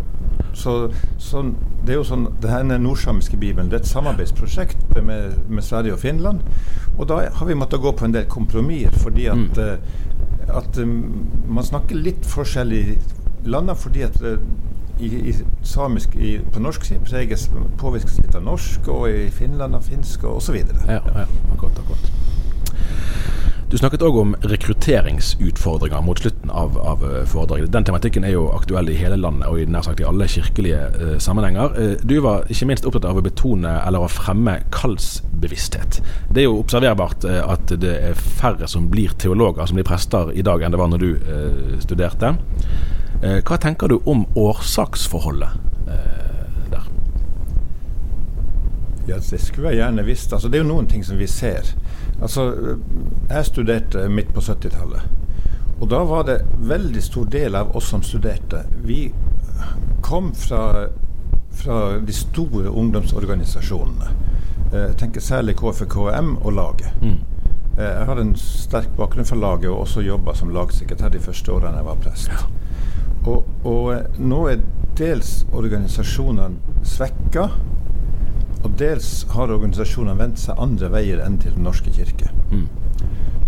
så, 0.54 0.92
så, 1.18 1.42
det 1.86 1.94
er 1.94 2.00
jo 2.00 2.06
sånn, 2.06 2.26
Denne 2.42 2.78
nordsamiske 2.82 3.38
bibelen 3.40 3.70
det 3.70 3.78
er 3.78 3.84
et 3.84 3.90
samarbeidsprosjekt 3.90 4.96
med, 4.98 5.36
med, 5.48 5.64
Sverige 5.64 5.96
og 5.96 6.02
Finland. 6.02 6.42
Og 6.98 7.08
da 7.08 7.22
har 7.34 7.46
vi 7.48 7.56
måttet 7.58 7.82
gå 7.82 7.92
på 7.96 8.08
en 8.08 8.14
del 8.14 8.26
kompromisser, 8.30 8.96
fordi 9.00 9.28
at, 9.32 9.36
mm. 9.36 9.58
uh, 9.58 10.56
at 10.60 10.80
um, 10.82 10.96
man 11.48 11.66
snakker 11.66 11.96
litt 11.96 12.26
forskjellig 12.28 12.98
lander 13.48 13.78
fordi 13.78 14.04
at 14.04 14.18
uh, 14.20 14.36
i, 15.00 15.08
i, 15.30 15.34
samisk 15.64 16.16
i, 16.16 16.34
på 16.52 16.60
norsk 16.60 16.84
side 16.84 17.04
preges, 17.08 17.46
påvirkes 17.80 18.18
litt 18.20 18.34
av 18.36 18.44
norsk, 18.44 18.88
og 18.92 19.08
i 19.08 19.30
Finland 19.32 19.78
av 19.78 19.86
finsk 19.88 20.26
og 20.28 20.42
osv. 20.42 20.60
Ja, 20.60 21.00
ja, 21.00 21.28
akkurat, 21.54 21.80
akkurat. 21.80 22.10
Du 23.70 23.76
snakket 23.78 24.02
òg 24.02 24.16
om 24.18 24.32
rekrutteringsutfordringer 24.50 26.00
mot 26.02 26.18
slutten 26.18 26.50
av, 26.50 26.74
av, 26.78 27.04
eh, 27.06 27.20
foredraget. 27.30 27.70
Den 27.70 27.84
tematikken 27.86 28.24
er 28.26 28.32
jo 28.34 28.48
aktuell 28.50 28.88
i 28.90 28.96
hele 28.98 29.14
landet 29.14 29.46
og 29.46 29.60
i 29.62 29.66
nær 29.70 29.84
sagt 29.86 30.00
i 30.02 30.06
alle 30.10 30.26
kirkelige 30.26 30.80
eh, 30.88 31.12
sammenhenger. 31.22 31.76
Eh, 31.78 31.92
du 32.02 32.16
var 32.24 32.50
ikke 32.50 32.66
minst 32.66 32.88
opptatt 32.88 33.06
av 33.06 33.20
å 33.20 33.22
betone 33.22 33.76
eller 33.86 34.02
å 34.02 34.10
fremme 34.10 34.56
kallsbevissthet. 34.74 36.00
Det 36.34 36.42
er 36.42 36.48
jo 36.48 36.58
observerbart 36.64 37.28
eh, 37.30 37.38
at 37.46 37.70
det 37.78 37.94
er 38.10 38.18
færre 38.18 38.66
som 38.66 38.90
blir 38.90 39.14
teologer, 39.22 39.62
som 39.70 39.78
blir 39.78 39.86
prester 39.86 40.34
i 40.34 40.42
dag 40.42 40.66
enn 40.66 40.74
det 40.74 40.82
var 40.82 40.90
når 40.90 41.04
du 41.04 41.10
eh, 41.14 41.78
studerte. 41.86 42.34
Eh, 43.22 43.38
hva 43.38 43.60
tenker 43.62 43.86
du 43.94 44.00
om 44.02 44.26
årsaksforholdet 44.34 45.70
der? 45.86 46.90
Ja, 49.06 49.22
Det 49.30 49.38
skulle 49.46 49.70
jeg 49.70 49.84
gjerne 49.84 50.02
visst. 50.10 50.32
Altså, 50.34 50.50
det 50.50 50.58
er 50.58 50.66
jo 50.66 50.72
noen 50.74 50.90
ting 50.90 51.06
som 51.06 51.22
vi 51.22 51.30
ser. 51.30 51.70
Altså, 52.20 52.76
jeg 53.28 53.46
studerte 53.46 54.08
midt 54.08 54.34
på 54.34 54.40
70-tallet. 54.40 55.00
Og 55.80 55.88
da 55.88 56.02
var 56.04 56.26
det 56.28 56.42
veldig 56.68 57.02
stor 57.02 57.28
del 57.32 57.56
av 57.56 57.76
oss 57.76 57.88
som 57.88 58.02
studerte. 58.04 58.64
Vi 58.84 59.06
kom 60.04 60.34
fra, 60.36 60.88
fra 61.62 61.78
de 61.98 62.12
store 62.12 62.68
ungdomsorganisasjonene. 62.68 64.10
Eh, 64.72 64.82
jeg 64.90 64.96
tenker 65.00 65.24
særlig 65.24 65.56
KFKM 65.56 66.36
og 66.36 66.52
laget. 66.52 66.92
Mm. 67.02 67.16
Eh, 67.78 67.84
jeg 67.84 68.06
har 68.06 68.20
en 68.20 68.34
sterk 68.36 68.92
bakgrunn 68.98 69.26
fra 69.26 69.40
laget 69.40 69.70
og 69.70 69.80
også 69.86 70.04
jobba 70.04 70.34
som 70.34 70.52
lagsekretær 70.54 71.08
de 71.08 71.20
første 71.20 71.52
årene 71.52 71.80
jeg 71.80 71.88
var 71.88 72.04
prest. 72.04 72.28
Ja. 72.28 72.44
Og, 73.26 73.48
og, 73.64 73.92
eh, 73.94 74.20
nå 74.20 74.44
er 74.52 74.60
dels 74.98 75.46
organisasjonene 75.52 76.84
svekka 76.84 77.48
og 78.62 78.72
dels 78.78 79.10
har 79.32 79.52
organisasjonene 79.52 80.18
vendt 80.18 80.40
seg 80.42 80.58
andre 80.60 80.90
veier 80.92 81.22
enn 81.24 81.38
til 81.40 81.54
Den 81.56 81.66
norske 81.68 81.92
kirke. 81.94 82.30
Mm. 82.50 82.66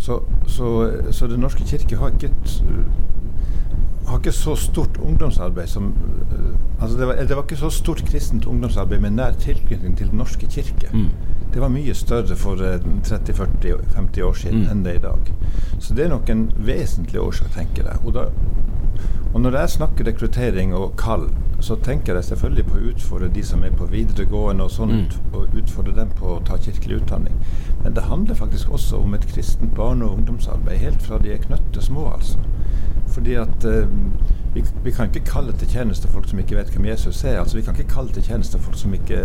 Så, 0.01 0.23
så, 0.47 0.69
så, 1.11 1.29
Den 1.31 1.45
norske 1.45 1.67
kirke 1.69 1.99
har 2.01 2.15
ikke, 2.15 2.33
et, 2.33 2.55
har 4.09 4.19
ikke 4.19 4.35
så 4.35 4.57
stort 4.59 4.97
ungdomsarbeid 4.99 5.69
som 5.71 5.93
altså 6.81 6.97
det, 6.99 7.07
var, 7.07 7.21
det 7.29 7.37
var 7.37 7.45
ikke 7.45 7.61
så 7.61 7.71
stort 7.71 8.03
kristent 8.09 8.47
ungdomsarbeid 8.47 9.05
med 9.05 9.15
nær 9.19 9.37
tilknytning 9.39 9.99
til 9.99 10.11
Den 10.11 10.19
norske 10.19 10.49
kirke. 10.51 10.91
Mm. 10.93 11.11
Det 11.53 11.61
var 11.61 11.69
mye 11.69 11.95
større 11.95 12.37
for 12.37 12.57
30-40-50 12.57 14.23
år 14.25 14.39
siden 14.41 14.65
mm. 14.65 14.69
enn 14.73 14.85
det 14.85 14.97
er 14.97 15.03
i 15.03 15.05
dag. 15.05 15.33
Så 15.79 15.95
det 15.95 16.07
er 16.07 16.15
nok 16.15 16.31
en 16.33 16.47
vesentlig 16.57 17.21
årsak, 17.21 17.53
tenker 17.55 17.85
jeg. 17.91 18.01
Og 18.07 18.17
da 18.17 18.31
og 19.33 19.41
når 19.41 19.57
jeg 19.57 19.77
snakker 19.79 20.07
rekruttering 20.07 20.75
og 20.77 20.93
kall, 21.01 21.31
så 21.63 21.77
tenker 21.77 22.15
jeg 22.15 22.25
selvfølgelig 22.25 22.65
på 22.67 22.77
å 22.79 22.89
utfordre 22.93 23.29
de 23.35 23.43
som 23.43 23.63
er 23.65 23.71
på 23.71 23.87
videregående 23.87 24.65
og 24.65 24.71
sånn, 24.71 24.91
Mm. 24.91 25.35
og 25.39 25.49
utfordre 25.57 25.95
dem 25.97 26.09
på 26.19 26.27
å 26.37 26.43
ta 26.45 26.57
kirkelig 26.57 27.03
utdanning. 27.03 27.35
Men 27.85 27.95
det 27.95 28.03
handler 28.03 28.35
faktisk 28.35 28.69
også 28.73 29.03
om 29.03 29.15
et 29.15 29.27
kristent 29.27 29.75
barne- 29.75 30.05
og 30.05 30.19
ungdomsarbeid, 30.19 30.79
helt 30.79 31.03
fra 31.03 31.19
de 31.19 31.33
er 31.33 31.39
knøtte 31.39 31.83
små, 31.83 32.13
altså. 32.15 32.39
Fordi 33.09 33.35
at 33.35 33.65
eh, 33.65 33.87
vi, 34.55 34.63
vi 34.85 34.91
kan 34.91 35.09
ikke 35.11 35.25
kalle 35.31 35.53
til 35.53 35.69
tjeneste 35.69 36.09
folk 36.09 36.29
som 36.29 36.39
ikke 36.39 36.57
vet 36.57 36.71
hvem 36.71 36.85
Jesus 36.87 37.25
er. 37.25 37.39
altså 37.41 37.57
Vi 37.57 37.63
kan 37.63 37.75
ikke 37.79 37.89
kalle 37.95 38.13
til 38.13 38.23
tjeneste 38.23 38.59
folk 38.59 38.77
som 38.77 38.95
ikke 38.95 39.17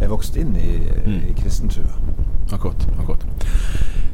er 0.00 0.08
vokst 0.08 0.36
inn 0.36 0.56
i, 0.56 0.78
Mm. 1.06 1.22
i 1.28 1.32
kristentrua. 1.42 1.92
Akkurat. 2.52 2.86
akkurat. 2.98 3.24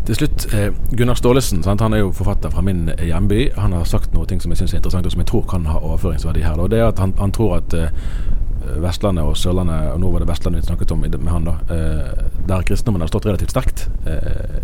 Til 0.02 0.16
slutt, 0.18 0.48
eh, 0.54 0.72
Gunnar 0.98 1.14
Staalesen 1.14 1.62
han 1.62 1.94
er 1.94 2.00
jo 2.02 2.12
forfatter 2.12 2.50
fra 2.50 2.62
min 2.66 2.88
eh, 2.88 3.04
hjemby. 3.06 3.52
Han 3.54 3.72
har 3.72 3.84
sagt 3.86 4.14
noe 4.14 4.26
ting 4.26 4.40
som 4.42 4.50
jeg 4.50 4.58
synes 4.58 4.72
er 4.74 4.80
interessant, 4.80 5.06
og 5.06 5.12
som 5.14 5.20
jeg 5.22 5.28
tror 5.30 5.44
kan 5.46 5.66
ha 5.70 5.78
overføringsverdi 5.78 6.42
her. 6.42 6.58
Og 6.58 6.70
det 6.72 6.80
er 6.80 6.88
at 6.88 6.98
Han, 6.98 7.14
han 7.18 7.30
tror 7.30 7.60
at 7.60 7.74
eh, 7.74 7.92
Vestlandet 8.82 9.22
og 9.22 9.36
Sørlandet, 9.36 9.92
og 9.92 10.00
nå 10.00 10.10
var 10.10 10.22
det 10.22 10.28
Vestlandet 10.28 10.62
vi 10.62 10.66
snakket 10.66 10.94
om 10.94 11.04
med 11.04 11.30
han, 11.30 11.46
da, 11.46 11.54
eh, 11.70 12.26
der 12.48 12.62
kristendommen 12.66 13.02
har 13.02 13.10
stått 13.10 13.26
relativt 13.26 13.50
sterkt 13.50 13.88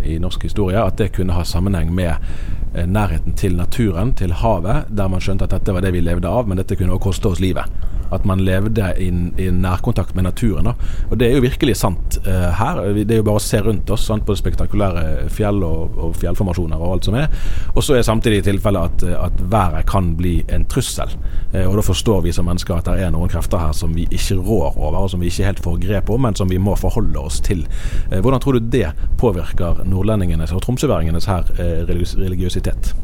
i 0.05 0.19
norsk 0.19 0.43
historie, 0.43 0.79
at 0.79 0.99
det 0.99 1.13
kunne 1.13 1.35
ha 1.35 1.43
sammenheng 1.45 1.91
med 1.95 2.15
nærheten 2.87 3.35
til 3.35 3.57
naturen, 3.57 4.13
til 4.15 4.33
havet, 4.33 4.87
der 4.91 5.09
man 5.09 5.21
skjønte 5.21 5.45
at 5.45 5.55
dette 5.55 5.75
var 5.75 5.83
det 5.83 5.93
vi 5.93 6.01
levde 6.01 6.31
av, 6.31 6.49
men 6.49 6.59
dette 6.59 6.77
kunne 6.79 6.95
også 6.95 7.05
koste 7.05 7.29
oss 7.29 7.43
livet. 7.43 7.67
At 8.13 8.25
man 8.25 8.41
levde 8.41 8.95
i 8.99 9.51
nærkontakt 9.51 10.15
med 10.15 10.25
naturen. 10.25 10.71
Da. 10.71 10.75
Og 11.11 11.19
det 11.19 11.29
er 11.29 11.37
jo 11.37 11.45
virkelig 11.45 11.77
sant 11.77 12.08
eh, 12.29 12.49
her. 12.61 12.81
Det 12.99 13.17
er 13.17 13.23
jo 13.23 13.27
bare 13.27 13.41
å 13.41 13.45
se 13.45 13.61
rundt 13.65 13.91
oss 13.95 14.07
sant, 14.09 14.25
på 14.27 14.35
det 14.35 14.43
spektakulære 14.43 15.29
fjell 15.33 15.63
og, 15.67 15.99
og 15.99 16.17
fjellformasjoner 16.21 16.79
og 16.79 16.97
alt 16.97 17.09
som 17.09 17.19
er. 17.19 17.29
Og 17.75 17.83
så 17.85 17.97
er 17.99 18.07
samtidig 18.07 18.45
tilfellet 18.47 19.03
at, 19.03 19.07
at 19.29 19.43
været 19.51 19.89
kan 19.89 20.13
bli 20.19 20.37
en 20.55 20.67
trussel. 20.71 21.15
Eh, 21.53 21.65
og 21.65 21.79
da 21.81 21.87
forstår 21.87 22.23
vi 22.27 22.35
som 22.37 22.49
mennesker 22.49 22.79
at 22.79 22.91
det 22.91 23.07
er 23.07 23.13
noen 23.15 23.33
krefter 23.33 23.63
her 23.63 23.75
som 23.77 23.97
vi 23.97 24.07
ikke 24.11 24.39
rår 24.39 24.77
over, 24.77 25.01
og 25.03 25.13
som 25.13 25.25
vi 25.25 25.33
ikke 25.33 25.49
helt 25.49 25.65
får 25.65 25.81
grep 25.85 26.13
om, 26.15 26.23
men 26.27 26.39
som 26.39 26.51
vi 26.51 26.61
må 26.63 26.77
forholde 26.79 27.19
oss 27.21 27.41
til. 27.45 27.65
Eh, 28.11 28.21
hvordan 28.21 28.45
tror 28.45 28.59
du 28.59 28.73
det 28.73 28.93
påvirker 29.19 29.85
nordlendingenes 29.89 30.53
og 30.53 30.63
tromsøværingenes 30.67 31.29
her 31.31 31.49
eh, 31.59 31.85
religiøs 31.89 32.17
religiøsitet? 32.19 32.95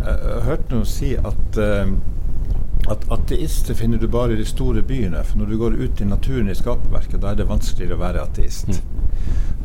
Jeg 0.00 0.16
har 0.24 0.46
hørt 0.46 0.70
noen 0.72 0.86
si 0.88 1.12
at, 1.18 1.58
eh, 1.60 1.92
at 2.90 3.04
ateister 3.14 3.74
finner 3.74 3.98
du 3.98 4.08
bare 4.10 4.34
i 4.34 4.40
de 4.40 4.44
store 4.48 4.82
byene. 4.82 5.22
For 5.24 5.38
når 5.38 5.46
du 5.46 5.58
går 5.58 5.76
ut 5.78 6.00
i 6.00 6.08
naturen 6.08 6.50
i 6.50 6.56
skaperverket, 6.58 7.20
da 7.22 7.32
er 7.32 7.38
det 7.38 7.48
vanskeligere 7.50 7.96
å 7.96 8.02
være 8.02 8.24
ateist. 8.24 8.80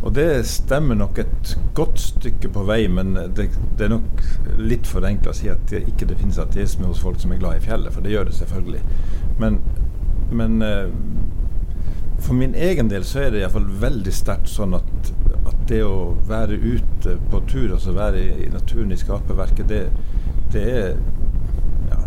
Og 0.05 0.13
det 0.13 0.45
stemmer 0.45 0.97
nok 0.99 1.19
et 1.23 1.55
godt 1.73 1.97
stykke 2.01 2.51
på 2.53 2.65
vei, 2.67 2.83
men 2.91 3.15
det, 3.37 3.47
det 3.79 3.87
er 3.87 3.95
nok 3.95 4.21
litt 4.61 4.85
forenkla 4.85 5.33
å 5.33 5.37
si 5.37 5.49
at 5.49 5.63
det 5.71 5.85
ikke 5.89 6.05
det 6.11 6.19
finnes 6.19 6.37
ateisme 6.41 6.85
hos 6.85 7.01
folk 7.01 7.17
som 7.21 7.33
er 7.33 7.41
glad 7.41 7.57
i 7.57 7.65
fjellet, 7.65 7.93
for 7.95 8.05
det 8.05 8.13
gjør 8.13 8.29
det 8.29 8.37
selvfølgelig. 8.37 8.83
Men, 9.41 9.57
men 10.29 10.61
eh, 10.61 10.93
for 12.21 12.37
min 12.37 12.53
egen 12.53 12.91
del 12.91 13.07
så 13.07 13.23
er 13.23 13.33
det 13.33 13.41
iallfall 13.41 13.65
veldig 13.81 14.13
sterkt 14.13 14.51
sånn 14.51 14.77
at, 14.77 15.11
at 15.41 15.65
det 15.71 15.81
å 15.87 16.13
være 16.29 16.59
ute 16.61 17.17
på 17.31 17.41
tur, 17.49 17.73
altså 17.73 17.97
være 17.97 18.21
i, 18.21 18.29
i 18.45 18.53
naturen 18.53 18.93
i 18.93 19.01
skaperverket, 19.01 19.65
det, 19.71 19.81
det 20.53 20.67
er 20.75 20.99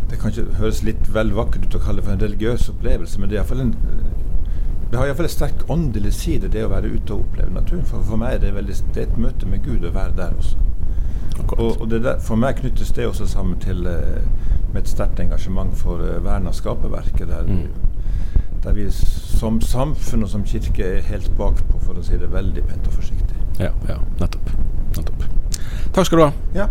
Det 0.09 0.19
kan 0.21 0.33
ikke 0.33 0.59
høres 0.61 0.83
litt 0.87 1.11
vel 1.13 1.35
vakkert 1.37 1.69
ut 1.69 1.77
å 1.77 1.83
kalle 1.85 2.01
det 2.01 2.07
for 2.07 2.17
en 2.17 2.23
religiøs 2.23 2.71
opplevelse, 2.73 3.21
men 3.21 3.31
det 3.31 3.43
en 3.45 3.75
det 4.91 4.97
har 4.97 5.07
iallfall 5.07 5.27
en 5.29 5.33
sterk 5.33 5.67
åndelig 5.69 6.15
side, 6.17 6.49
det 6.49 6.63
å 6.65 6.71
være 6.73 6.89
ute 6.89 7.13
og 7.13 7.27
oppleve 7.27 7.53
naturen. 7.53 7.85
For, 7.85 8.01
for 8.09 8.21
meg 8.21 8.39
er 8.39 8.47
det, 8.47 8.55
veldig, 8.57 8.77
det 8.95 9.03
er 9.03 9.11
et 9.11 9.19
møte 9.21 9.49
med 9.51 9.61
Gud 9.67 9.85
å 9.85 9.93
være 9.93 10.15
der 10.17 10.39
også. 10.39 10.57
Og, 11.59 11.81
og 11.81 11.85
det 11.91 12.01
der, 12.07 12.17
for 12.25 12.41
meg 12.41 12.57
knyttes 12.63 12.95
det 12.97 13.05
også 13.07 13.29
sammen 13.29 13.61
til 13.61 13.85
eh, 13.87 14.25
med 14.73 14.81
et 14.83 14.89
sterkt 14.89 15.21
engasjement 15.21 15.77
for 15.77 16.01
eh, 16.05 16.17
vern 16.25 16.49
av 16.49 16.57
skaperverket. 16.57 17.29
Der, 17.29 17.53
der 18.65 18.77
vi 18.77 18.89
som 18.91 19.61
samfunn 19.61 20.25
og 20.25 20.33
som 20.33 20.49
kirke 20.49 20.89
er 20.97 21.05
helt 21.13 21.31
bakpå, 21.37 21.83
for 21.85 22.01
å 22.01 22.05
si 22.05 22.17
det 22.19 22.33
veldig 22.33 22.65
pent 22.71 22.89
og 22.89 22.97
forsiktig. 22.97 23.45
Ja, 23.61 23.75
ja, 23.91 24.01
nettopp. 24.23 24.55
nettopp. 24.97 25.29
Takk 25.93 26.09
skal 26.09 26.19
du 26.23 26.29
ha. 26.31 26.33
Ja. 26.57 26.71